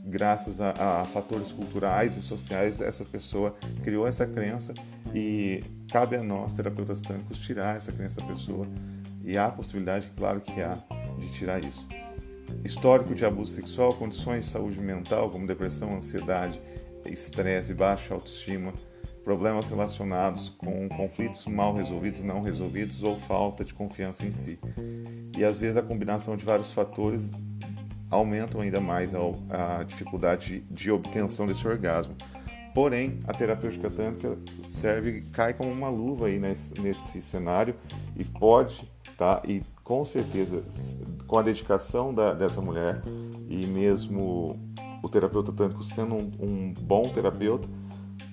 Graças 0.04 0.60
a, 0.62 1.02
a, 1.02 1.06
fatores 1.06 1.52
culturais 1.52 2.16
e 2.18 2.22
sociais, 2.22 2.82
essa 2.82 3.04
pessoa 3.04 3.56
criou 3.84 4.08
essa 4.08 4.26
crença 4.26 4.74
e 5.14 5.64
cabe 5.92 6.16
a 6.16 6.24
nós, 6.24 6.54
terapeutas 6.54 7.02
tânicos, 7.02 7.40
tirar 7.40 7.78
essa 7.78 7.92
crença 7.92 8.22
da 8.22 8.28
pessoa. 8.28 8.68
E 9.24 9.38
há 9.38 9.48
a 9.48 9.52
possibilidade, 9.52 10.12
claro 10.16 10.42
que 10.42 10.62
há, 10.62 10.78
de 11.18 11.32
tirar 11.32 11.64
isso. 11.64 11.88
Histórico 12.64 13.16
de 13.16 13.26
abuso 13.26 13.54
sexual, 13.54 13.94
condições 13.94 14.46
de 14.46 14.52
saúde 14.52 14.80
mental, 14.80 15.30
como 15.30 15.48
depressão, 15.48 15.96
ansiedade, 15.96 16.62
estresse, 17.06 17.74
baixa 17.74 18.14
autoestima, 18.14 18.74
problemas 19.26 19.68
relacionados 19.72 20.50
com 20.50 20.88
conflitos 20.88 21.48
mal 21.48 21.74
resolvidos, 21.74 22.22
não 22.22 22.44
resolvidos 22.44 23.02
ou 23.02 23.18
falta 23.18 23.66
de 23.66 23.74
confiança 23.74 24.24
em 24.24 24.32
si. 24.32 24.60
E 25.36 25.44
às 25.44 25.60
vezes 25.60 25.76
a 25.76 25.82
combinação 25.82 26.38
de 26.38 26.46
vários 26.46 26.72
fatores 26.72 27.32
aumentam 28.12 28.62
ainda 28.62 28.80
mais 28.80 29.16
a, 29.16 29.20
a 29.80 29.84
dificuldade 29.84 30.60
de, 30.60 30.74
de 30.74 30.92
obtenção 30.92 31.48
desse 31.48 31.68
orgasmo. 31.68 32.16
Porém, 32.76 33.22
a 33.28 33.34
terapêutica 33.34 33.90
tântrica 33.90 34.38
serve, 34.62 35.22
cai 35.32 35.54
como 35.54 35.72
uma 35.72 35.90
luva 35.90 36.28
aí 36.28 36.38
nesse, 36.38 36.80
nesse 36.80 37.20
cenário 37.20 37.74
e 38.16 38.24
pode, 38.24 38.88
tá? 39.18 39.42
E 39.48 39.62
com 39.84 40.06
certeza, 40.06 40.64
com 41.26 41.40
a 41.40 41.42
dedicação 41.42 42.14
da, 42.14 42.32
dessa 42.34 42.62
mulher 42.62 43.02
e 43.50 43.66
mesmo 43.66 44.60
o 45.02 45.10
terapeuta 45.10 45.52
tântrico 45.52 45.84
sendo 45.84 46.14
um, 46.14 46.32
um 46.40 46.74
bom 46.74 47.10
terapeuta, 47.10 47.68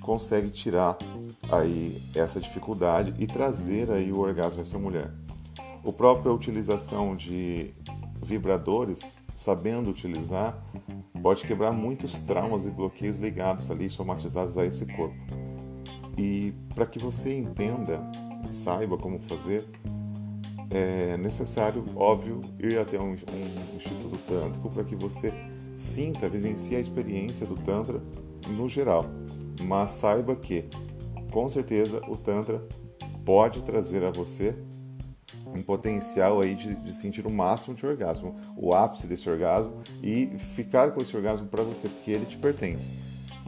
consegue 0.02 0.50
tirar 0.50 0.98
aí 1.50 2.02
essa 2.14 2.40
dificuldade 2.40 3.14
e 3.18 3.26
trazer 3.26 3.90
aí 3.90 4.12
o 4.12 4.18
orgasmo 4.18 4.58
a 4.58 4.62
essa 4.62 4.78
mulher. 4.78 5.10
O 5.84 5.92
própria 5.92 6.32
utilização 6.32 7.16
de 7.16 7.72
vibradores, 8.22 9.12
sabendo 9.34 9.90
utilizar, 9.90 10.62
pode 11.22 11.46
quebrar 11.46 11.72
muitos 11.72 12.20
traumas 12.22 12.66
e 12.66 12.70
bloqueios 12.70 13.18
ligados 13.18 13.70
ali, 13.70 13.88
somatizados 13.88 14.56
a 14.58 14.66
esse 14.66 14.86
corpo. 14.86 15.16
E 16.16 16.52
para 16.74 16.86
que 16.86 16.98
você 16.98 17.36
entenda, 17.36 18.00
saiba 18.46 18.96
como 18.96 19.18
fazer, 19.18 19.64
é 20.70 21.16
necessário, 21.16 21.84
óbvio, 21.96 22.40
ir 22.58 22.78
até 22.78 22.98
um, 22.98 23.12
um 23.12 23.76
instituto 23.76 24.16
tântrico 24.26 24.70
para 24.70 24.84
que 24.84 24.96
você 24.96 25.32
sinta, 25.76 26.28
vivencie 26.28 26.76
a 26.76 26.80
experiência 26.80 27.46
do 27.46 27.56
Tantra 27.56 28.00
no 28.48 28.68
geral 28.68 29.06
mas 29.60 29.90
saiba 29.90 30.34
que, 30.36 30.64
com 31.30 31.48
certeza, 31.48 32.00
o 32.08 32.16
Tantra 32.16 32.66
pode 33.24 33.62
trazer 33.62 34.04
a 34.04 34.10
você 34.10 34.54
um 35.46 35.62
potencial 35.62 36.40
aí 36.40 36.54
de, 36.54 36.74
de, 36.76 36.92
sentir 36.92 37.26
o 37.26 37.30
máximo 37.30 37.74
de 37.74 37.84
orgasmo, 37.84 38.36
o 38.56 38.74
ápice 38.74 39.06
desse 39.06 39.28
orgasmo 39.28 39.82
e 40.02 40.26
ficar 40.38 40.92
com 40.92 41.02
esse 41.02 41.16
orgasmo 41.16 41.46
para 41.46 41.62
você, 41.62 41.88
porque 41.88 42.10
ele 42.10 42.26
te 42.26 42.38
pertence. 42.38 42.90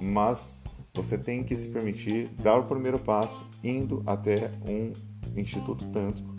Mas 0.01 0.61
você 0.93 1.17
tem 1.17 1.43
que 1.43 1.57
se 1.57 1.69
permitir 1.69 2.29
dar 2.41 2.59
o 2.59 2.65
primeiro 2.65 2.99
passo 2.99 3.43
indo 3.63 4.03
até 4.07 4.51
um 4.69 4.93
instituto 5.39 5.87
tântrico, 5.87 6.35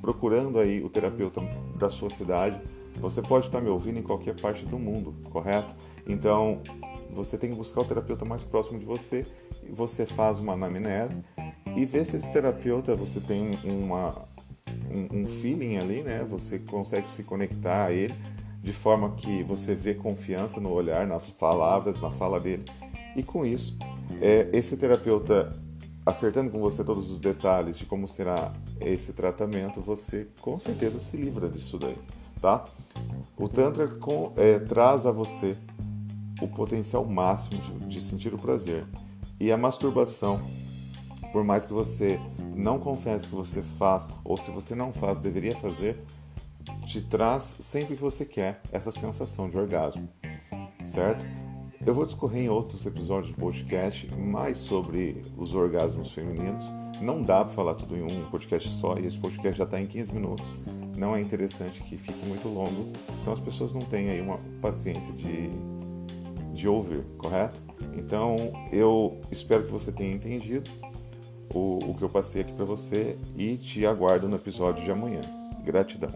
procurando 0.00 0.58
aí 0.58 0.82
o 0.82 0.88
terapeuta 0.88 1.40
da 1.76 1.90
sua 1.90 2.10
cidade. 2.10 2.60
Você 3.00 3.20
pode 3.20 3.46
estar 3.46 3.60
me 3.60 3.68
ouvindo 3.68 3.98
em 3.98 4.02
qualquer 4.02 4.34
parte 4.40 4.64
do 4.64 4.78
mundo, 4.78 5.14
correto? 5.30 5.74
Então, 6.06 6.62
você 7.10 7.36
tem 7.36 7.50
que 7.50 7.56
buscar 7.56 7.82
o 7.82 7.84
terapeuta 7.84 8.24
mais 8.24 8.42
próximo 8.42 8.78
de 8.78 8.84
você, 8.84 9.26
você 9.70 10.06
faz 10.06 10.38
uma 10.38 10.54
anamnese 10.54 11.24
e 11.76 11.84
vê 11.84 12.04
se 12.04 12.16
esse 12.16 12.32
terapeuta 12.32 12.94
você 12.94 13.20
tem 13.20 13.58
uma, 13.64 14.28
um, 14.90 15.22
um 15.22 15.26
feeling 15.26 15.76
ali, 15.76 16.02
né? 16.02 16.24
Você 16.28 16.58
consegue 16.58 17.10
se 17.10 17.22
conectar 17.22 17.86
a 17.86 17.92
ele 17.92 18.14
de 18.62 18.72
forma 18.72 19.14
que 19.16 19.42
você 19.42 19.74
vê 19.74 19.94
confiança 19.94 20.60
no 20.60 20.72
olhar, 20.72 21.06
nas 21.06 21.26
palavras, 21.26 22.00
na 22.00 22.10
fala 22.10 22.40
dele. 22.40 22.64
E 23.16 23.22
com 23.22 23.44
isso, 23.46 23.76
é, 24.20 24.48
esse 24.52 24.76
terapeuta 24.76 25.52
acertando 26.04 26.50
com 26.50 26.58
você 26.58 26.82
todos 26.82 27.10
os 27.10 27.20
detalhes 27.20 27.76
de 27.76 27.84
como 27.84 28.08
será 28.08 28.52
esse 28.80 29.12
tratamento, 29.12 29.80
você 29.80 30.26
com 30.40 30.58
certeza 30.58 30.98
se 30.98 31.16
livra 31.16 31.48
disso 31.48 31.78
daí, 31.78 31.98
tá? 32.40 32.64
O 33.36 33.48
Tantra 33.48 33.86
com, 33.86 34.32
é, 34.36 34.58
traz 34.58 35.04
a 35.04 35.12
você 35.12 35.54
o 36.40 36.48
potencial 36.48 37.04
máximo 37.04 37.60
de, 37.86 38.00
sentir 38.00 38.32
o 38.32 38.38
prazer. 38.38 38.86
E 39.40 39.52
a 39.52 39.56
masturbação, 39.56 40.40
por 41.32 41.44
mais 41.44 41.64
que 41.64 41.72
você 41.72 42.18
não 42.54 42.78
confesse 42.78 43.26
que 43.26 43.34
você 43.34 43.62
faz, 43.62 44.08
ou 44.24 44.36
se 44.36 44.50
você 44.50 44.74
não 44.74 44.92
faz, 44.92 45.18
deveria 45.18 45.56
fazer, 45.56 46.02
te 46.86 47.00
traz 47.00 47.56
sempre 47.60 47.96
que 47.96 48.02
você 48.02 48.24
quer 48.24 48.60
essa 48.72 48.90
sensação 48.90 49.48
de 49.48 49.56
orgasmo, 49.56 50.08
certo? 50.84 51.24
Eu 51.86 51.94
vou 51.94 52.04
discorrer 52.04 52.42
em 52.42 52.48
outros 52.48 52.84
episódios 52.84 53.32
do 53.32 53.38
podcast 53.38 54.12
mais 54.14 54.58
sobre 54.58 55.22
os 55.36 55.54
orgasmos 55.54 56.12
femininos. 56.12 56.64
Não 57.00 57.22
dá 57.22 57.44
para 57.44 57.54
falar 57.54 57.74
tudo 57.76 57.96
em 57.96 58.02
um 58.02 58.28
podcast 58.30 58.68
só 58.68 58.98
e 58.98 59.06
esse 59.06 59.18
podcast 59.18 59.56
já 59.56 59.64
está 59.64 59.80
em 59.80 59.86
15 59.86 60.12
minutos. 60.12 60.52
Não 60.96 61.14
é 61.14 61.20
interessante 61.20 61.80
que 61.82 61.96
fique 61.96 62.26
muito 62.26 62.48
longo, 62.48 62.92
senão 63.20 63.32
as 63.32 63.40
pessoas 63.40 63.72
não 63.72 63.80
têm 63.82 64.10
aí 64.10 64.20
uma 64.20 64.36
paciência 64.60 65.14
de, 65.14 65.48
de 66.58 66.68
ouvir, 66.68 67.04
correto? 67.16 67.62
Então 67.94 68.52
eu 68.72 69.20
espero 69.30 69.62
que 69.64 69.70
você 69.70 69.92
tenha 69.92 70.12
entendido 70.12 70.68
o, 71.54 71.78
o 71.90 71.94
que 71.94 72.02
eu 72.02 72.08
passei 72.08 72.42
aqui 72.42 72.52
para 72.52 72.64
você 72.64 73.16
e 73.36 73.56
te 73.56 73.86
aguardo 73.86 74.28
no 74.28 74.34
episódio 74.34 74.84
de 74.84 74.90
amanhã. 74.90 75.20
Gratidão. 75.64 76.10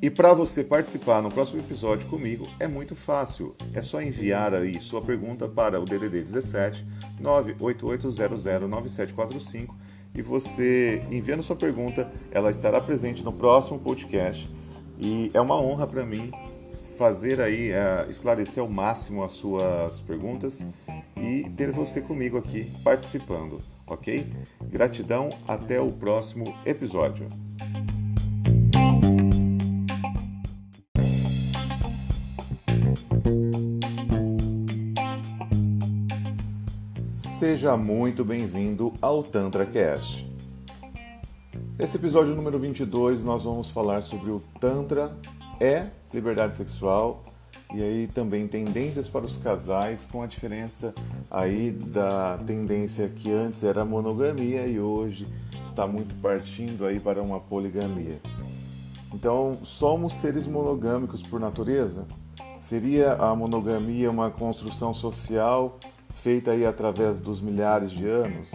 E 0.00 0.08
para 0.08 0.32
você 0.34 0.62
participar 0.62 1.20
no 1.20 1.30
próximo 1.30 1.58
episódio 1.60 2.08
comigo 2.08 2.46
é 2.60 2.68
muito 2.68 2.94
fácil. 2.94 3.56
É 3.72 3.82
só 3.82 4.00
enviar 4.00 4.54
aí 4.54 4.80
sua 4.80 5.02
pergunta 5.02 5.48
para 5.48 5.80
o 5.80 5.84
DDD 5.84 6.22
17 6.22 6.86
988009745 7.20 9.74
e 10.14 10.22
você 10.22 11.02
enviando 11.10 11.42
sua 11.42 11.56
pergunta, 11.56 12.08
ela 12.30 12.52
estará 12.52 12.80
presente 12.80 13.24
no 13.24 13.32
próximo 13.32 13.80
podcast. 13.80 14.48
E 14.96 15.28
é 15.34 15.40
uma 15.40 15.60
honra 15.60 15.88
para 15.88 16.04
mim 16.04 16.30
fazer 16.96 17.40
aí 17.40 17.70
é, 17.70 18.06
esclarecer 18.08 18.62
ao 18.62 18.68
máximo 18.68 19.22
as 19.22 19.32
suas 19.32 20.00
perguntas 20.00 20.62
e 21.16 21.48
ter 21.56 21.70
você 21.70 22.00
comigo 22.00 22.38
aqui 22.38 22.70
participando, 22.82 23.60
ok? 23.86 24.26
Gratidão, 24.62 25.30
até 25.46 25.80
o 25.80 25.90
próximo 25.90 26.56
episódio. 26.64 27.28
Seja 37.38 37.76
muito 37.76 38.24
bem-vindo 38.24 38.94
ao 39.02 39.22
TantraCast. 39.22 40.32
Nesse 41.78 41.96
episódio 41.96 42.34
número 42.34 42.58
22, 42.58 43.22
nós 43.22 43.42
vamos 43.42 43.68
falar 43.68 44.00
sobre 44.00 44.30
o 44.30 44.40
Tantra 44.60 45.14
é 45.60 45.86
liberdade 46.12 46.54
sexual 46.54 47.22
e 47.72 47.82
aí 47.82 48.06
também 48.06 48.46
tendências 48.46 49.08
para 49.08 49.24
os 49.24 49.36
casais 49.36 50.04
com 50.04 50.22
a 50.22 50.26
diferença 50.26 50.94
aí 51.30 51.70
da 51.70 52.38
tendência 52.46 53.08
que 53.08 53.32
antes 53.32 53.64
era 53.64 53.84
monogamia 53.84 54.66
e 54.66 54.78
hoje 54.78 55.26
está 55.62 55.86
muito 55.86 56.14
partindo 56.16 56.86
aí 56.86 57.00
para 57.00 57.22
uma 57.22 57.40
poligamia. 57.40 58.20
Então, 59.12 59.56
somos 59.62 60.14
seres 60.14 60.46
monogâmicos 60.46 61.22
por 61.22 61.38
natureza? 61.38 62.04
Seria 62.58 63.14
a 63.14 63.34
monogamia 63.34 64.10
uma 64.10 64.30
construção 64.30 64.92
social 64.92 65.78
feita 66.10 66.50
aí 66.50 66.66
através 66.66 67.18
dos 67.18 67.40
milhares 67.40 67.90
de 67.90 68.06
anos? 68.08 68.48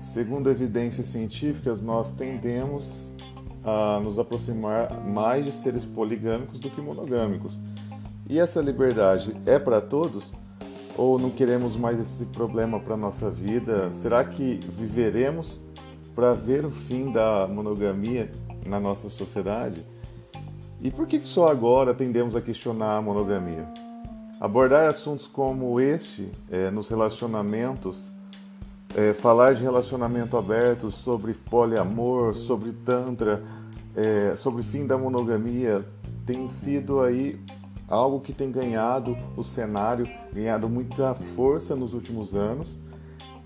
Segundo 0.00 0.50
evidências 0.50 1.08
científicas, 1.08 1.82
nós 1.82 2.12
tendemos 2.12 3.10
a 3.66 3.98
nos 3.98 4.16
aproximar 4.16 5.04
mais 5.04 5.44
de 5.44 5.50
seres 5.50 5.84
poligâmicos 5.84 6.60
do 6.60 6.70
que 6.70 6.80
monogâmicos. 6.80 7.60
E 8.28 8.38
essa 8.38 8.60
liberdade 8.60 9.36
é 9.44 9.58
para 9.58 9.80
todos? 9.80 10.32
Ou 10.96 11.18
não 11.18 11.30
queremos 11.30 11.76
mais 11.76 11.98
esse 11.98 12.26
problema 12.26 12.78
para 12.78 12.96
nossa 12.96 13.28
vida? 13.28 13.92
Será 13.92 14.24
que 14.24 14.60
viveremos 14.78 15.60
para 16.14 16.32
ver 16.32 16.64
o 16.64 16.70
fim 16.70 17.10
da 17.10 17.46
monogamia 17.46 18.30
na 18.64 18.78
nossa 18.78 19.10
sociedade? 19.10 19.84
E 20.80 20.90
por 20.90 21.06
que 21.06 21.20
só 21.20 21.48
agora 21.48 21.92
tendemos 21.92 22.36
a 22.36 22.40
questionar 22.40 22.96
a 22.96 23.02
monogamia? 23.02 23.66
Abordar 24.40 24.88
assuntos 24.88 25.26
como 25.26 25.80
este 25.80 26.30
é, 26.50 26.70
nos 26.70 26.88
relacionamentos, 26.88 28.12
é, 28.94 29.12
falar 29.12 29.54
de 29.54 29.62
relacionamento 29.62 30.36
aberto, 30.36 30.90
sobre 30.90 31.34
poliamor, 31.34 32.34
sobre 32.34 32.72
tantra, 32.72 33.42
é, 33.94 34.34
sobre 34.36 34.62
fim 34.62 34.86
da 34.86 34.96
monogamia, 34.96 35.84
tem 36.24 36.48
sido 36.48 37.00
aí 37.00 37.40
algo 37.88 38.20
que 38.20 38.32
tem 38.32 38.50
ganhado 38.50 39.16
o 39.36 39.44
cenário, 39.44 40.08
ganhado 40.32 40.68
muita 40.68 41.14
força 41.14 41.74
nos 41.74 41.94
últimos 41.94 42.34
anos. 42.34 42.76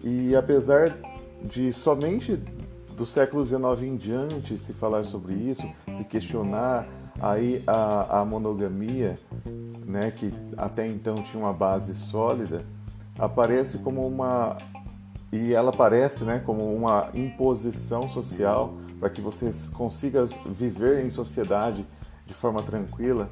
E 0.02 0.34
apesar 0.34 0.96
de 1.42 1.72
somente 1.72 2.38
do 2.96 3.06
século 3.06 3.46
XIX 3.46 3.82
em 3.82 3.96
diante 3.96 4.56
se 4.56 4.72
falar 4.72 5.04
sobre 5.04 5.34
isso, 5.34 5.62
se 5.92 6.04
questionar 6.04 6.86
aí 7.20 7.62
a, 7.66 8.20
a 8.20 8.24
monogamia, 8.24 9.16
né, 9.86 10.10
que 10.10 10.32
até 10.56 10.86
então 10.86 11.14
tinha 11.16 11.42
uma 11.42 11.52
base 11.52 11.94
sólida, 11.94 12.64
aparece 13.18 13.78
como 13.78 14.06
uma 14.06 14.56
e 15.32 15.52
ela 15.52 15.70
aparece, 15.70 16.24
né, 16.24 16.42
como 16.44 16.74
uma 16.74 17.10
imposição 17.14 18.08
social 18.08 18.74
para 18.98 19.08
que 19.08 19.20
você 19.20 19.50
consiga 19.72 20.24
viver 20.46 21.04
em 21.04 21.10
sociedade 21.10 21.86
de 22.26 22.34
forma 22.34 22.62
tranquila. 22.62 23.30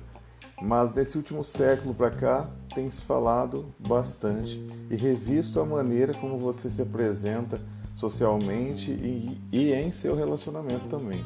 Mas 0.61 0.93
nesse 0.95 1.17
último 1.17 1.45
século 1.45 1.95
para 1.95 2.11
cá 2.11 2.49
tem 2.75 2.91
se 2.91 3.03
falado 3.03 3.67
bastante 3.79 4.65
e 4.91 4.97
revisto 4.97 5.61
a 5.61 5.65
maneira 5.65 6.15
como 6.15 6.39
você 6.39 6.69
se 6.69 6.83
apresenta 6.83 7.61
socialmente 7.95 8.91
e, 8.91 9.41
e 9.53 9.73
em 9.73 9.91
seu 9.91 10.15
relacionamento 10.15 10.87
também. 10.87 11.25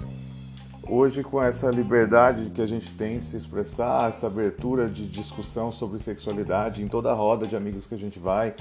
Hoje, 0.89 1.23
com 1.23 1.41
essa 1.41 1.71
liberdade 1.71 2.51
que 2.51 2.61
a 2.61 2.67
gente 2.67 2.93
tem 2.95 3.21
de 3.21 3.25
se 3.25 3.37
expressar, 3.37 4.09
essa 4.09 4.27
abertura 4.27 4.89
de 4.89 5.07
discussão 5.07 5.71
sobre 5.71 5.99
sexualidade 6.01 6.83
em 6.83 6.89
toda 6.89 7.11
a 7.11 7.15
roda 7.15 7.47
de 7.47 7.55
amigos 7.55 7.87
que 7.87 7.95
a 7.95 7.99
gente 7.99 8.19
vai, 8.19 8.55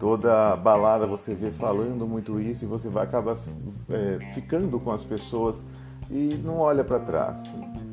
toda 0.00 0.56
balada 0.56 1.06
você 1.06 1.34
vê 1.34 1.50
falando 1.52 2.06
muito 2.06 2.40
isso 2.40 2.64
e 2.64 2.66
você 2.66 2.88
vai 2.88 3.04
acabar 3.04 3.36
é, 3.90 4.18
ficando 4.32 4.80
com 4.80 4.90
as 4.90 5.04
pessoas 5.04 5.62
e 6.10 6.40
não 6.42 6.58
olha 6.58 6.82
para 6.82 6.98
trás, 6.98 7.44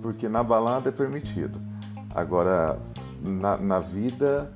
porque 0.01 0.29
na 0.29 0.41
balada 0.41 0.87
é 0.87 0.91
permitido. 0.91 1.59
Agora, 2.15 2.79
na, 3.21 3.57
na 3.57 3.79
vida, 3.79 4.51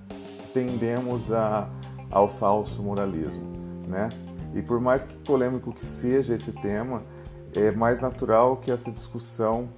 tendemos 0.54 1.32
a, 1.32 1.70
ao 2.10 2.28
falso 2.28 2.82
moralismo, 2.82 3.44
né? 3.86 4.10
E 4.56 4.62
por 4.62 4.80
mais 4.80 5.04
que 5.04 5.16
polêmico 5.18 5.74
que 5.74 5.86
seja 5.86 6.34
esse 6.34 6.54
tema, 6.54 7.04
é 7.54 7.72
mais 7.72 8.00
natural 8.00 8.58
que 8.58 8.72
essa 8.72 8.90
discussão 8.90 9.70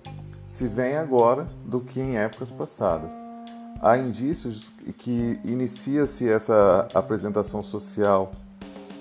se 0.45 0.67
venha 0.67 1.01
agora 1.01 1.47
do 1.65 1.81
que 1.81 1.99
em 1.99 2.17
épocas 2.17 2.51
passadas. 2.51 3.22
Há 3.83 3.97
indícios 3.97 4.71
que 4.97 5.37
inicia-se 5.43 6.29
essa 6.29 6.87
apresentação 6.93 7.61
social 7.61 8.31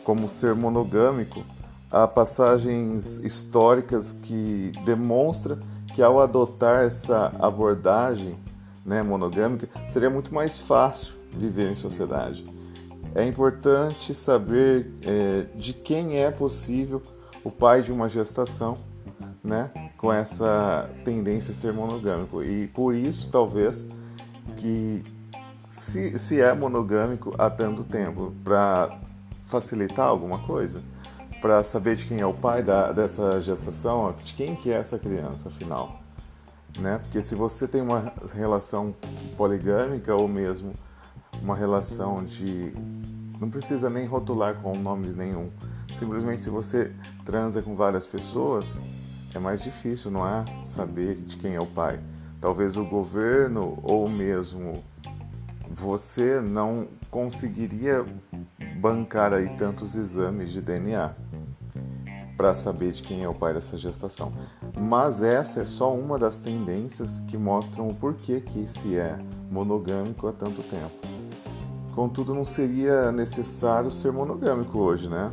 como 0.03 0.29
ser 0.29 0.57
monogâmico, 0.57 1.45
há 1.89 2.09
passagens 2.09 3.19
históricas 3.19 4.11
que 4.11 4.73
demonstram 4.85 5.61
que 5.95 6.03
ao 6.03 6.21
adotar 6.21 6.85
essa 6.85 7.33
abordagem 7.39 8.37
né, 8.85 9.05
monogâmica, 9.05 9.69
seria 9.89 10.11
muito 10.11 10.35
mais 10.35 10.59
fácil 10.59 11.15
viver 11.31 11.71
em 11.71 11.77
sociedade. 11.77 12.45
É 13.15 13.25
importante 13.25 14.13
saber 14.13 14.91
é, 15.07 15.47
de 15.55 15.75
quem 15.75 16.19
é 16.19 16.29
possível 16.29 17.01
o 17.45 17.53
pai 17.53 17.83
de 17.83 17.93
uma 17.93 18.09
gestação, 18.09 18.77
né, 19.45 19.71
com 19.97 20.13
essa 20.13 20.91
tendência 21.05 21.53
a 21.53 21.55
ser 21.55 21.73
monogâmico. 21.73 22.43
E 22.43 22.67
por 22.67 22.97
isso, 22.97 23.29
talvez, 23.31 23.87
que 24.57 25.03
se, 25.71 26.19
se 26.19 26.41
é 26.41 26.53
monogâmico 26.55 27.35
há 27.39 27.49
tanto 27.51 27.85
tempo, 27.85 28.33
para 28.45 28.99
facilitar 29.47 30.07
alguma 30.07 30.39
coisa, 30.41 30.83
para 31.41 31.63
saber 31.65 31.97
de 31.97 32.07
quem 32.07 32.21
é 32.21 32.27
o 32.27 32.35
pai 32.35 32.63
da, 32.63 32.93
dessa 32.93 33.41
gestação, 33.41 34.15
de 34.23 34.35
quem 34.35 34.55
que 34.55 34.71
é 34.71 34.75
essa 34.75 34.99
criança, 34.99 35.49
afinal. 35.49 36.01
Né? 36.79 36.99
Porque 36.99 37.21
se 37.21 37.35
você 37.35 37.69
tem 37.69 37.83
uma 37.83 38.13
relação 38.35 38.95
poligâmica 39.37 40.15
ou 40.15 40.29
mesmo 40.29 40.73
uma 41.43 41.57
relação 41.57 42.25
de... 42.25 42.73
Não 43.41 43.51
precisa 43.51 43.91
nem 43.91 44.07
rotular 44.07 44.55
com 44.55 44.73
nomes 44.73 45.17
nenhum 45.17 45.51
Simplesmente, 46.03 46.43
se 46.43 46.51
você 46.51 46.93
transa 47.25 47.63
com 47.63 47.77
várias 47.77 48.07
pessoas, 48.07 48.67
é 49.35 49.39
mais 49.39 49.63
difícil, 49.63 50.11
não 50.11 50.27
é? 50.27 50.45
Saber 50.65 51.15
de 51.15 51.37
quem 51.37 51.55
é 51.55 51.61
o 51.61 51.67
pai. 51.67 52.01
Talvez 52.43 52.77
o 52.77 52.85
governo 52.85 53.79
ou 53.85 54.09
mesmo 54.09 54.83
você 55.71 56.41
não 56.41 56.89
conseguiria 57.09 58.05
bancar 58.81 59.33
aí 59.33 59.57
tantos 59.57 59.95
exames 59.95 60.51
de 60.51 60.61
DNA 60.61 61.15
para 62.37 62.53
saber 62.53 62.91
de 62.91 63.01
quem 63.05 63.23
é 63.23 63.29
o 63.29 63.35
pai 63.35 63.55
dessa 63.55 63.79
gestação. 63.79 64.33
Mas 64.77 65.23
essa 65.23 65.61
é 65.61 65.65
só 65.65 65.95
uma 65.95 66.19
das 66.19 66.41
tendências 66.41 67.21
que 67.21 67.39
mostram 67.39 67.87
o 67.87 67.95
porquê 67.95 68.41
que 68.41 68.67
se 68.67 68.97
é 68.97 69.17
monogâmico 69.49 70.27
há 70.27 70.33
tanto 70.33 70.65
tempo. 70.65 71.07
Contudo, 71.95 72.35
não 72.35 72.45
seria 72.45 73.13
necessário 73.13 73.89
ser 73.89 74.11
monogâmico 74.11 74.81
hoje, 74.81 75.09
né? 75.09 75.31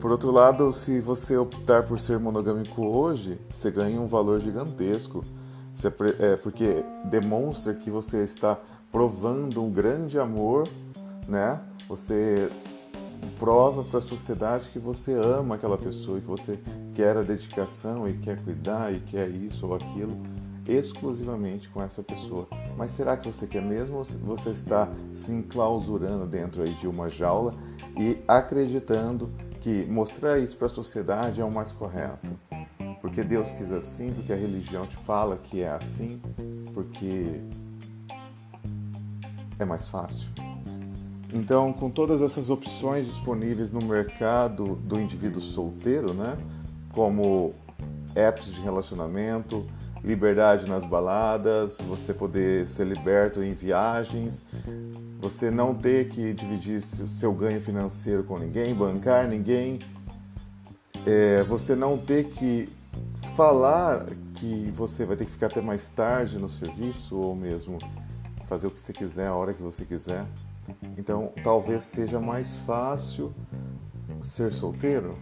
Por 0.00 0.12
outro 0.12 0.30
lado, 0.30 0.70
se 0.70 1.00
você 1.00 1.34
optar 1.34 1.84
por 1.84 1.98
ser 1.98 2.18
monogâmico 2.18 2.84
hoje, 2.84 3.40
você 3.48 3.70
ganha 3.70 3.98
um 3.98 4.06
valor 4.06 4.38
gigantesco, 4.38 5.24
é 6.20 6.36
porque 6.36 6.84
demonstra 7.04 7.74
que 7.74 7.90
você 7.90 8.22
está 8.22 8.58
provando 8.92 9.62
um 9.62 9.70
grande 9.70 10.18
amor, 10.18 10.68
né? 11.26 11.60
Você 11.88 12.48
prova 13.38 13.82
para 13.82 13.98
a 13.98 14.02
sociedade 14.02 14.68
que 14.68 14.78
você 14.78 15.12
ama 15.12 15.56
aquela 15.56 15.76
pessoa 15.76 16.20
que 16.20 16.26
você 16.26 16.58
quer 16.94 17.16
a 17.16 17.22
dedicação 17.22 18.08
e 18.08 18.14
quer 18.18 18.42
cuidar 18.42 18.92
e 18.92 19.00
quer 19.00 19.28
isso 19.28 19.66
ou 19.66 19.74
aquilo 19.74 20.16
exclusivamente 20.66 21.68
com 21.68 21.82
essa 21.82 22.02
pessoa. 22.02 22.48
Mas 22.76 22.92
será 22.92 23.16
que 23.16 23.30
você 23.30 23.46
quer 23.46 23.62
mesmo 23.62 23.98
ou 23.98 24.04
você 24.04 24.50
está 24.50 24.88
se 25.12 25.32
enclausurando 25.32 26.26
dentro 26.26 26.62
aí 26.62 26.72
de 26.74 26.86
uma 26.86 27.08
jaula 27.08 27.54
e 27.98 28.18
acreditando 28.26 29.30
que 29.60 29.84
mostrar 29.86 30.38
isso 30.38 30.56
para 30.56 30.66
a 30.66 30.70
sociedade 30.70 31.40
é 31.40 31.44
o 31.44 31.52
mais 31.52 31.72
correto? 31.72 32.28
Porque 33.04 33.22
Deus 33.22 33.50
quis 33.50 33.70
assim, 33.70 34.14
porque 34.14 34.32
a 34.32 34.36
religião 34.36 34.86
te 34.86 34.96
fala 34.96 35.36
que 35.36 35.60
é 35.60 35.68
assim, 35.68 36.18
porque 36.72 37.38
é 39.58 39.64
mais 39.66 39.86
fácil. 39.86 40.26
Então, 41.30 41.70
com 41.70 41.90
todas 41.90 42.22
essas 42.22 42.48
opções 42.48 43.04
disponíveis 43.04 43.70
no 43.70 43.84
mercado 43.84 44.76
do 44.76 44.98
indivíduo 44.98 45.42
solteiro, 45.42 46.14
né, 46.14 46.34
como 46.94 47.52
apps 48.14 48.46
de 48.46 48.62
relacionamento, 48.62 49.66
liberdade 50.02 50.66
nas 50.66 50.82
baladas, 50.82 51.76
você 51.86 52.14
poder 52.14 52.66
ser 52.66 52.86
liberto 52.86 53.42
em 53.42 53.52
viagens, 53.52 54.42
você 55.20 55.50
não 55.50 55.74
ter 55.74 56.08
que 56.08 56.32
dividir 56.32 56.78
o 56.78 57.06
seu 57.06 57.34
ganho 57.34 57.60
financeiro 57.60 58.24
com 58.24 58.38
ninguém, 58.38 58.74
bancar 58.74 59.28
ninguém, 59.28 59.78
é, 61.04 61.44
você 61.44 61.74
não 61.74 61.98
ter 61.98 62.30
que 62.30 62.66
falar 63.36 64.06
que 64.34 64.70
você 64.74 65.04
vai 65.04 65.16
ter 65.16 65.24
que 65.24 65.30
ficar 65.32 65.46
até 65.46 65.60
mais 65.60 65.86
tarde 65.86 66.38
no 66.38 66.48
serviço 66.48 67.16
ou 67.16 67.34
mesmo 67.34 67.78
fazer 68.46 68.66
o 68.66 68.70
que 68.70 68.80
você 68.80 68.92
quiser 68.92 69.28
a 69.28 69.34
hora 69.34 69.52
que 69.52 69.62
você 69.62 69.84
quiser. 69.84 70.24
Então, 70.96 71.32
talvez 71.42 71.84
seja 71.84 72.20
mais 72.20 72.52
fácil 72.66 73.32
ser 74.22 74.52
solteiro. 74.52 75.16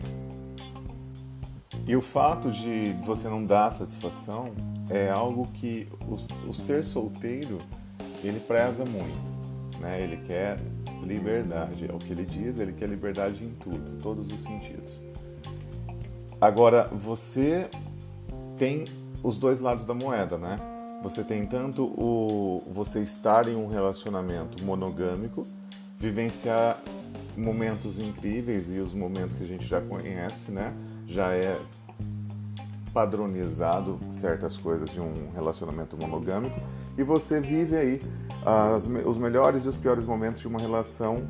E 1.87 1.97
o 1.97 2.01
fato 2.01 2.51
de 2.51 2.93
você 3.05 3.29
não 3.29 3.45
dar 3.45 3.73
satisfação 3.73 4.53
é 4.89 5.11
algo 5.11 5.47
que 5.49 5.89
o, 6.07 6.15
o 6.49 6.55
ser 6.55 6.85
solteiro 6.85 7.61
ele 8.23 8.39
preza 8.39 8.85
muito, 8.85 9.81
né? 9.81 10.01
Ele 10.01 10.19
quer 10.19 10.59
liberdade, 11.03 11.91
é 11.91 11.93
o 11.93 11.99
que 11.99 12.13
ele 12.13 12.25
diz, 12.25 12.59
ele 12.59 12.73
quer 12.73 12.89
liberdade 12.89 13.45
em 13.45 13.51
tudo, 13.55 14.01
todos 14.01 14.33
os 14.33 14.41
sentidos. 14.41 15.03
Agora, 16.41 16.85
você 16.85 17.69
tem 18.63 18.85
os 19.25 19.37
dois 19.37 19.59
lados 19.59 19.85
da 19.85 19.93
moeda, 19.93 20.39
né? 20.39 20.57
Você 21.03 21.25
tem 21.25 21.45
tanto 21.45 21.83
o 21.83 22.63
você 22.73 23.01
estar 23.01 23.49
em 23.49 23.57
um 23.57 23.67
relacionamento 23.67 24.63
monogâmico, 24.63 25.45
vivenciar 25.99 26.81
momentos 27.37 27.99
incríveis 27.99 28.71
e 28.71 28.79
os 28.79 28.95
momentos 28.95 29.35
que 29.35 29.43
a 29.43 29.47
gente 29.49 29.67
já 29.67 29.81
conhece, 29.81 30.53
né? 30.53 30.73
Já 31.09 31.33
é 31.33 31.61
padronizado 32.95 33.99
certas 34.13 34.57
coisas 34.57 34.91
de 34.91 35.01
um 35.01 35.33
relacionamento 35.35 35.97
monogâmico 35.97 36.61
e 36.97 37.03
você 37.03 37.41
vive 37.41 37.77
aí 37.77 38.01
as, 38.47 38.87
os 38.87 39.19
melhores 39.19 39.65
e 39.65 39.71
os 39.71 39.77
piores 39.77 40.05
momentos 40.05 40.41
de 40.41 40.47
uma 40.47 40.61
relação 40.61 41.27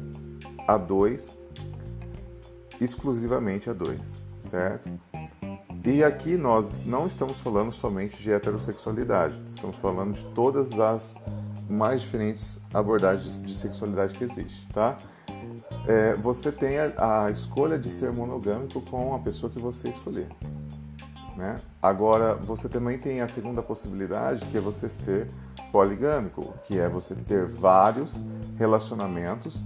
a 0.69 0.77
dois, 0.77 1.39
exclusivamente 2.79 3.71
a 3.71 3.73
dois, 3.73 4.23
certo? 4.39 4.91
E 5.85 6.05
aqui 6.05 6.37
nós 6.37 6.87
não 6.87 7.09
estamos 7.09 7.41
falando 7.41 7.73
somente 7.73 8.23
de 8.23 8.31
heterossexualidade, 8.31 9.41
estamos 9.45 9.75
falando 9.79 10.15
de 10.15 10.25
todas 10.27 10.79
as 10.79 11.17
mais 11.69 12.03
diferentes 12.03 12.61
abordagens 12.73 13.43
de 13.43 13.53
sexualidade 13.53 14.17
que 14.17 14.23
existe, 14.23 14.65
tá? 14.73 14.97
É, 15.89 16.15
você 16.15 16.53
tem 16.53 16.79
a, 16.79 17.25
a, 17.25 17.31
escolha 17.33 17.77
de 17.77 17.91
ser 17.91 18.13
monogâmico 18.13 18.81
com 18.83 19.13
a 19.13 19.19
pessoa 19.19 19.51
que 19.51 19.59
você 19.59 19.89
escolher, 19.89 20.29
né? 21.37 21.57
Agora, 21.83 22.37
você 22.37 22.69
também 22.69 22.97
tem 22.97 23.21
a 23.21 23.27
segunda 23.27 23.61
possibilidade, 23.61 24.45
que 24.47 24.57
é 24.57 24.61
você 24.61 24.89
ser 24.89 25.27
poligâmico, 25.73 26.55
que 26.65 26.79
é 26.79 26.89
você 26.89 27.13
ter 27.17 27.47
vários 27.47 28.25
relacionamentos 28.57 29.65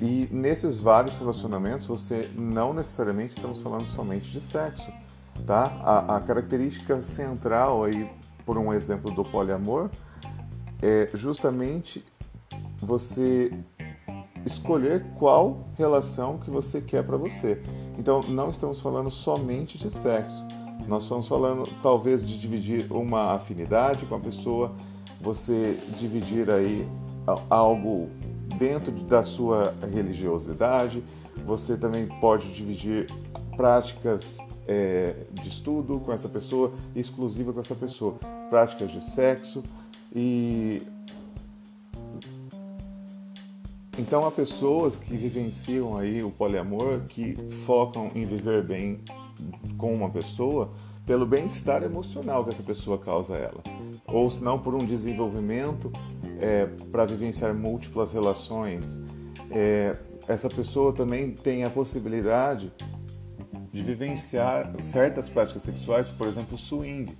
e 0.00 0.28
nesses 0.32 0.80
vários 0.80 1.16
relacionamentos 1.18 1.86
você 1.86 2.28
não 2.34 2.74
necessariamente 2.74 3.36
estamos 3.36 3.60
falando 3.60 3.86
somente 3.86 4.28
de 4.28 4.40
sexo 4.40 4.90
Tá? 5.46 5.64
A, 5.82 6.16
a 6.16 6.20
característica 6.20 7.02
central 7.02 7.84
aí, 7.84 8.08
por 8.44 8.56
um 8.56 8.72
exemplo 8.72 9.10
do 9.10 9.24
poliamor, 9.24 9.90
é 10.80 11.08
justamente 11.14 12.04
você 12.78 13.52
escolher 14.44 15.04
qual 15.18 15.68
relação 15.76 16.38
que 16.38 16.50
você 16.50 16.80
quer 16.80 17.04
para 17.04 17.16
você. 17.16 17.62
Então, 17.98 18.20
não 18.22 18.48
estamos 18.48 18.80
falando 18.80 19.10
somente 19.10 19.78
de 19.78 19.90
sexo. 19.90 20.44
Nós 20.86 21.04
estamos 21.04 21.28
falando 21.28 21.68
talvez 21.82 22.26
de 22.26 22.38
dividir 22.38 22.90
uma 22.90 23.34
afinidade 23.34 24.04
com 24.06 24.16
a 24.16 24.20
pessoa, 24.20 24.72
você 25.20 25.78
dividir 25.96 26.50
aí 26.50 26.88
algo 27.48 28.10
dentro 28.58 28.90
da 28.92 29.22
sua 29.22 29.74
religiosidade. 29.92 31.02
Você 31.46 31.76
também 31.76 32.06
pode 32.20 32.52
dividir 32.52 33.06
práticas 33.56 34.38
é, 34.66 35.14
de 35.32 35.48
estudo 35.48 36.00
com 36.00 36.12
essa 36.12 36.28
pessoa, 36.28 36.72
exclusiva 36.94 37.52
com 37.52 37.60
essa 37.60 37.74
pessoa, 37.74 38.14
práticas 38.48 38.90
de 38.90 39.02
sexo 39.02 39.62
e 40.14 40.82
então 43.98 44.26
há 44.26 44.30
pessoas 44.30 44.96
que 44.96 45.14
vivenciam 45.14 45.98
aí 45.98 46.22
o 46.22 46.30
poliamor, 46.30 47.00
que 47.08 47.36
focam 47.66 48.10
em 48.14 48.24
viver 48.24 48.62
bem 48.62 49.00
com 49.76 49.94
uma 49.94 50.08
pessoa 50.08 50.72
pelo 51.04 51.26
bem-estar 51.26 51.82
emocional 51.82 52.42
que 52.44 52.50
essa 52.50 52.62
pessoa 52.62 52.96
causa 52.96 53.34
a 53.34 53.38
ela, 53.38 53.62
ou 54.06 54.30
se 54.30 54.42
não 54.42 54.58
por 54.58 54.74
um 54.74 54.84
desenvolvimento 54.84 55.92
é, 56.40 56.66
para 56.90 57.04
vivenciar 57.04 57.54
múltiplas 57.54 58.12
relações. 58.12 58.98
É, 59.50 59.96
essa 60.26 60.48
pessoa 60.48 60.92
também 60.92 61.32
tem 61.32 61.64
a 61.64 61.70
possibilidade 61.70 62.72
de 63.72 63.82
vivenciar 63.82 64.70
certas 64.80 65.28
práticas 65.28 65.62
sexuais, 65.62 66.08
por 66.08 66.28
exemplo, 66.28 66.58
swing, 66.58 67.16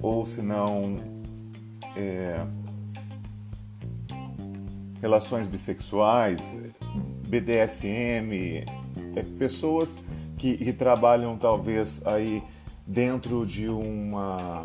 ou 0.00 0.26
se 0.26 0.42
não 0.42 0.96
é, 1.96 2.44
relações 5.00 5.46
bissexuais, 5.46 6.56
BDSM, 7.26 8.64
é, 9.16 9.22
pessoas 9.38 9.98
que, 10.36 10.56
que 10.56 10.72
trabalham 10.72 11.36
talvez 11.36 12.04
aí 12.06 12.42
dentro 12.86 13.44
de 13.44 13.68
uma 13.68 14.64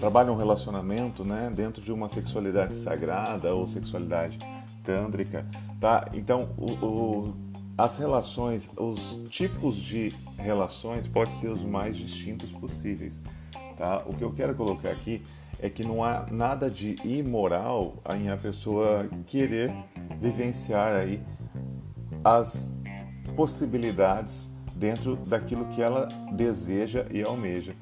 trabalham 0.00 0.34
um 0.34 0.36
relacionamento, 0.36 1.24
né, 1.24 1.50
dentro 1.54 1.82
de 1.82 1.92
uma 1.92 2.08
sexualidade 2.08 2.74
sagrada 2.76 3.52
ou 3.54 3.66
sexualidade 3.66 4.38
tântrica, 4.84 5.44
tá? 5.80 6.08
Então 6.12 6.50
o, 6.56 6.72
o 6.86 7.34
as 7.78 7.96
relações, 7.96 8.68
os 8.76 9.22
tipos 9.30 9.76
de 9.76 10.12
relações 10.36 11.06
podem 11.06 11.32
ser 11.38 11.48
os 11.48 11.64
mais 11.64 11.96
distintos 11.96 12.50
possíveis. 12.50 13.22
Tá? 13.76 14.02
O 14.04 14.12
que 14.12 14.24
eu 14.24 14.32
quero 14.32 14.52
colocar 14.56 14.90
aqui 14.90 15.22
é 15.60 15.70
que 15.70 15.84
não 15.84 16.02
há 16.02 16.26
nada 16.28 16.68
de 16.68 16.96
imoral 17.04 17.94
em 18.16 18.28
a 18.30 18.36
pessoa 18.36 19.08
querer 19.28 19.72
vivenciar 20.20 20.96
aí 20.96 21.22
as 22.24 22.68
possibilidades 23.36 24.50
dentro 24.74 25.14
daquilo 25.14 25.66
que 25.66 25.80
ela 25.80 26.08
deseja 26.32 27.06
e 27.12 27.22
almeja. 27.22 27.76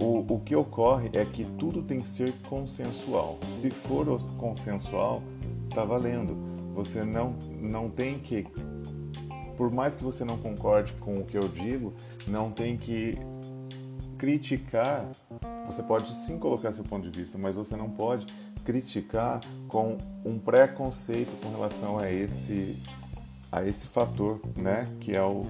O, 0.00 0.34
o 0.34 0.40
que 0.40 0.56
ocorre 0.56 1.10
é 1.12 1.24
que 1.24 1.44
tudo 1.44 1.82
tem 1.82 2.00
que 2.00 2.08
ser 2.08 2.32
consensual. 2.48 3.38
Se 3.50 3.70
for 3.70 4.20
consensual, 4.36 5.22
tá 5.72 5.84
valendo. 5.84 6.36
Você 6.74 7.04
não, 7.04 7.36
não 7.60 7.88
tem 7.88 8.18
que 8.18 8.46
por 9.58 9.72
mais 9.72 9.96
que 9.96 10.04
você 10.04 10.24
não 10.24 10.38
concorde 10.38 10.92
com 10.94 11.18
o 11.18 11.24
que 11.24 11.36
eu 11.36 11.48
digo, 11.48 11.92
não 12.28 12.48
tem 12.48 12.78
que 12.78 13.18
criticar, 14.16 15.04
você 15.66 15.82
pode 15.82 16.14
sim 16.14 16.38
colocar 16.38 16.72
seu 16.72 16.84
ponto 16.84 17.10
de 17.10 17.18
vista, 17.18 17.36
mas 17.36 17.56
você 17.56 17.74
não 17.76 17.90
pode 17.90 18.24
criticar 18.64 19.40
com 19.66 19.98
um 20.24 20.38
preconceito 20.38 21.34
com 21.42 21.50
relação 21.50 21.98
a 21.98 22.10
esse 22.10 22.76
a 23.50 23.64
esse 23.64 23.86
fator, 23.86 24.40
né, 24.56 24.86
que 25.00 25.16
é 25.16 25.22
o, 25.22 25.40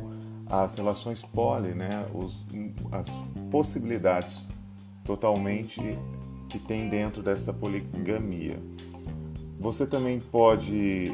as 0.48 0.76
relações 0.76 1.20
poli, 1.20 1.74
né, 1.74 2.06
os, 2.14 2.46
as 2.92 3.08
possibilidades 3.50 4.46
totalmente 5.04 5.80
que 6.48 6.60
tem 6.60 6.88
dentro 6.88 7.22
dessa 7.22 7.52
poligamia. 7.52 8.56
Você 9.58 9.84
também 9.84 10.20
pode 10.20 11.12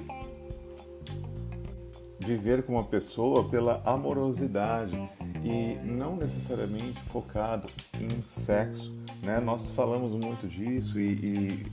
viver 2.25 2.63
com 2.63 2.73
uma 2.73 2.85
pessoa 2.85 3.45
pela 3.45 3.83
amorosidade 3.85 4.97
e 5.43 5.77
não 5.85 6.17
necessariamente 6.17 6.99
focado 7.03 7.69
em 8.01 8.23
sexo. 8.23 8.93
Né? 9.23 9.39
Nós 9.41 9.71
falamos 9.71 10.13
muito 10.13 10.49
disso 10.49 10.99
e, 10.99 11.13
e 11.13 11.67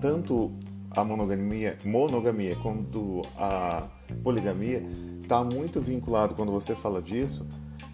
tanto 0.00 0.52
a 0.90 1.04
monogamia, 1.04 1.76
monogamia 1.84 2.56
quanto 2.56 3.22
a 3.36 3.88
poligamia 4.22 4.82
está 5.20 5.42
muito 5.42 5.80
vinculado 5.80 6.34
quando 6.34 6.52
você 6.52 6.74
fala 6.74 7.00
disso 7.00 7.46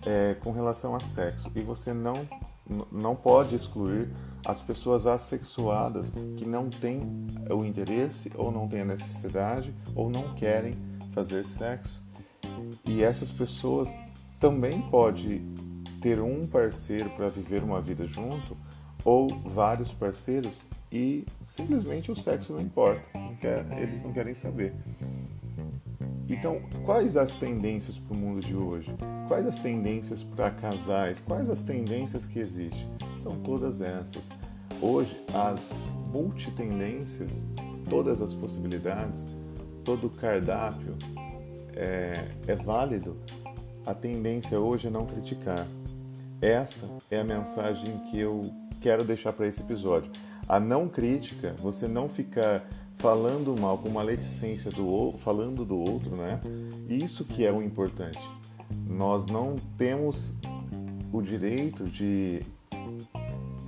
é, 0.04 0.34
com 0.42 0.52
relação 0.52 0.94
a 0.94 1.00
sexo 1.00 1.50
e 1.54 1.60
você 1.60 1.92
não 1.92 2.14
não 2.92 3.16
pode 3.16 3.56
excluir 3.56 4.10
as 4.46 4.60
pessoas 4.60 5.04
assexuadas 5.04 6.14
que 6.36 6.44
não 6.46 6.70
têm 6.70 7.00
o 7.50 7.64
interesse 7.64 8.30
ou 8.36 8.52
não 8.52 8.68
têm 8.68 8.82
a 8.82 8.84
necessidade 8.84 9.74
ou 9.92 10.08
não 10.08 10.34
querem 10.34 10.74
fazer 11.12 11.46
sexo. 11.46 12.02
E 12.84 13.02
essas 13.02 13.30
pessoas 13.30 13.90
também 14.38 14.80
pode 14.90 15.42
ter 16.00 16.20
um 16.20 16.46
parceiro 16.46 17.10
para 17.10 17.28
viver 17.28 17.62
uma 17.62 17.80
vida 17.80 18.06
junto 18.06 18.56
ou 19.04 19.28
vários 19.28 19.92
parceiros 19.92 20.60
e 20.90 21.24
simplesmente 21.44 22.10
o 22.10 22.16
sexo 22.16 22.52
não 22.52 22.60
importa, 22.60 23.02
não 23.14 23.34
quer, 23.36 23.64
eles 23.78 24.02
não 24.02 24.12
querem 24.12 24.34
saber. 24.34 24.74
Então, 26.28 26.60
quais 26.84 27.16
as 27.16 27.34
tendências 27.34 27.98
para 27.98 28.16
o 28.16 28.16
mundo 28.16 28.40
de 28.40 28.54
hoje? 28.54 28.94
Quais 29.26 29.46
as 29.46 29.58
tendências 29.58 30.22
para 30.22 30.50
casais? 30.50 31.20
Quais 31.20 31.50
as 31.50 31.62
tendências 31.62 32.24
que 32.24 32.38
existem? 32.38 32.88
São 33.18 33.36
todas 33.40 33.80
essas. 33.80 34.28
Hoje, 34.80 35.20
as 35.34 35.72
multitendências, 36.12 37.44
todas 37.88 38.22
as 38.22 38.32
possibilidades, 38.32 39.26
todo 39.84 40.10
cardápio 40.10 40.96
é, 41.74 42.28
é 42.46 42.54
válido. 42.54 43.16
A 43.86 43.94
tendência 43.94 44.58
hoje 44.58 44.88
é 44.88 44.90
não 44.90 45.06
criticar. 45.06 45.66
Essa 46.40 46.88
é 47.10 47.20
a 47.20 47.24
mensagem 47.24 47.98
que 48.10 48.18
eu 48.18 48.42
quero 48.80 49.04
deixar 49.04 49.32
para 49.32 49.46
esse 49.46 49.60
episódio. 49.60 50.10
A 50.48 50.58
não 50.58 50.88
crítica, 50.88 51.54
você 51.58 51.86
não 51.86 52.08
ficar 52.08 52.66
falando 52.96 53.58
mal, 53.58 53.78
com 53.78 53.88
maledicência 53.88 54.70
do 54.70 55.12
falando 55.18 55.64
do 55.64 55.78
outro, 55.78 56.14
né? 56.16 56.40
Isso 56.88 57.24
que 57.24 57.44
é 57.44 57.52
o 57.52 57.62
importante. 57.62 58.20
Nós 58.86 59.26
não 59.26 59.56
temos 59.78 60.34
o 61.12 61.22
direito 61.22 61.84
de 61.84 62.42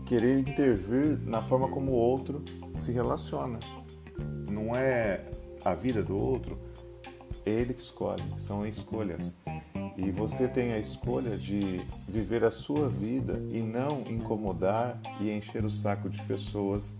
querer 0.06 0.38
intervir 0.38 1.18
na 1.24 1.42
forma 1.42 1.68
como 1.68 1.92
o 1.92 1.94
outro 1.94 2.42
se 2.74 2.92
relaciona. 2.92 3.58
Não 4.50 4.74
é 4.74 5.24
a 5.64 5.74
vida 5.74 6.02
do 6.02 6.16
outro, 6.16 6.58
ele 7.44 7.74
que 7.74 7.80
escolhe, 7.80 8.22
são 8.36 8.66
escolhas. 8.66 9.34
E 9.96 10.10
você 10.10 10.48
tem 10.48 10.72
a 10.72 10.78
escolha 10.78 11.36
de 11.36 11.82
viver 12.08 12.44
a 12.44 12.50
sua 12.50 12.88
vida 12.88 13.34
e 13.50 13.60
não 13.60 14.00
incomodar 14.08 14.98
e 15.20 15.30
encher 15.30 15.64
o 15.64 15.70
saco 15.70 16.08
de 16.08 16.22
pessoas 16.22 16.96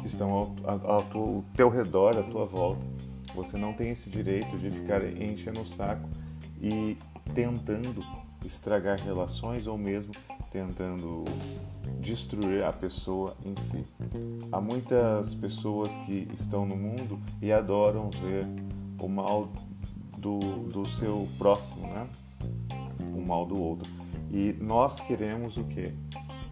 que 0.00 0.06
estão 0.06 0.30
ao, 0.30 0.54
ao, 0.64 0.90
ao 0.90 1.44
teu 1.54 1.68
redor, 1.68 2.16
à 2.16 2.22
tua 2.22 2.44
volta. 2.44 2.84
Você 3.34 3.56
não 3.56 3.72
tem 3.72 3.90
esse 3.90 4.10
direito 4.10 4.58
de 4.58 4.70
ficar 4.70 5.02
enchendo 5.04 5.60
o 5.60 5.66
saco 5.66 6.08
e 6.60 6.96
tentando 7.34 8.04
estragar 8.44 9.00
relações 9.00 9.66
ou 9.66 9.78
mesmo 9.78 10.12
tentando 10.54 11.24
destruir 11.98 12.62
a 12.62 12.72
pessoa 12.72 13.36
em 13.44 13.56
si. 13.56 13.84
Há 14.52 14.60
muitas 14.60 15.34
pessoas 15.34 15.96
que 16.06 16.28
estão 16.32 16.64
no 16.64 16.76
mundo 16.76 17.18
e 17.42 17.50
adoram 17.50 18.08
ver 18.08 18.46
o 19.00 19.08
mal 19.08 19.48
do, 20.16 20.38
do 20.68 20.86
seu 20.86 21.26
próximo, 21.38 21.88
né? 21.88 22.08
O 23.16 23.20
mal 23.20 23.44
do 23.44 23.60
outro. 23.60 23.90
E 24.30 24.52
nós 24.60 25.00
queremos 25.00 25.56
o 25.56 25.64
quê? 25.64 25.92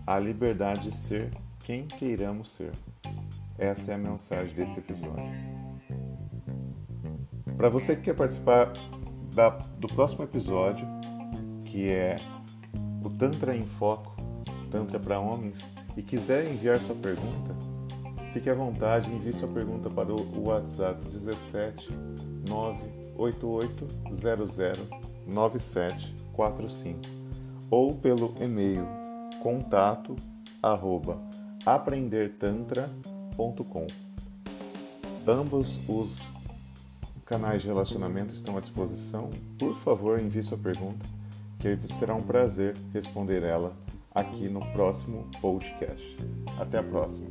A 0.05 0.19
liberdade 0.19 0.91
de 0.91 0.97
ser 0.97 1.31
quem 1.61 1.87
queiramos 1.87 2.51
ser. 2.51 2.73
Essa 3.57 3.93
é 3.93 3.95
a 3.95 3.99
mensagem 3.99 4.53
desse 4.53 4.81
episódio. 4.81 5.31
Para 7.57 7.69
você 7.69 7.95
que 7.95 8.03
quer 8.03 8.17
participar 8.17 8.73
da, 9.33 9.51
do 9.51 9.87
próximo 9.87 10.25
episódio, 10.25 10.85
que 11.67 11.89
é 11.89 12.17
o 13.09 13.11
Tantra 13.11 13.57
em 13.57 13.63
Foco, 13.63 14.15
Tantra 14.71 14.99
para 14.99 15.21
Homens, 15.21 15.67
e 15.97 16.03
quiser 16.03 16.51
enviar 16.51 16.81
sua 16.81 16.95
pergunta, 16.95 17.55
fique 18.33 18.49
à 18.49 18.55
vontade, 18.55 19.11
envie 19.11 19.33
sua 19.33 19.49
pergunta 19.49 19.91
para 19.91 20.13
o 20.13 20.49
WhatsApp 20.49 21.05
17 21.09 21.89
98800 22.49 24.89
9745 25.27 27.01
ou 27.71 27.95
pelo 27.95 28.35
e-mail 28.41 28.87
contato 29.43 30.17
arroba 30.63 31.21
aprendertantra.com. 31.65 33.87
Ambos 35.27 35.81
os 35.89 36.21
canais 37.25 37.63
de 37.63 37.69
relacionamento 37.69 38.35
estão 38.35 38.59
à 38.59 38.61
disposição. 38.61 39.31
Por 39.59 39.75
favor, 39.77 40.21
envie 40.21 40.43
sua 40.43 40.59
pergunta, 40.59 41.07
que 41.63 41.79
será 41.87 42.13
um 42.13 42.23
prazer 42.23 42.75
responder 42.93 43.45
ela 43.45 43.73
aqui 44.13 44.49
no 44.49 44.61
próximo 44.73 45.29
podcast. 45.41 46.17
Até 46.59 46.79
a 46.79 46.83
próxima! 46.83 47.29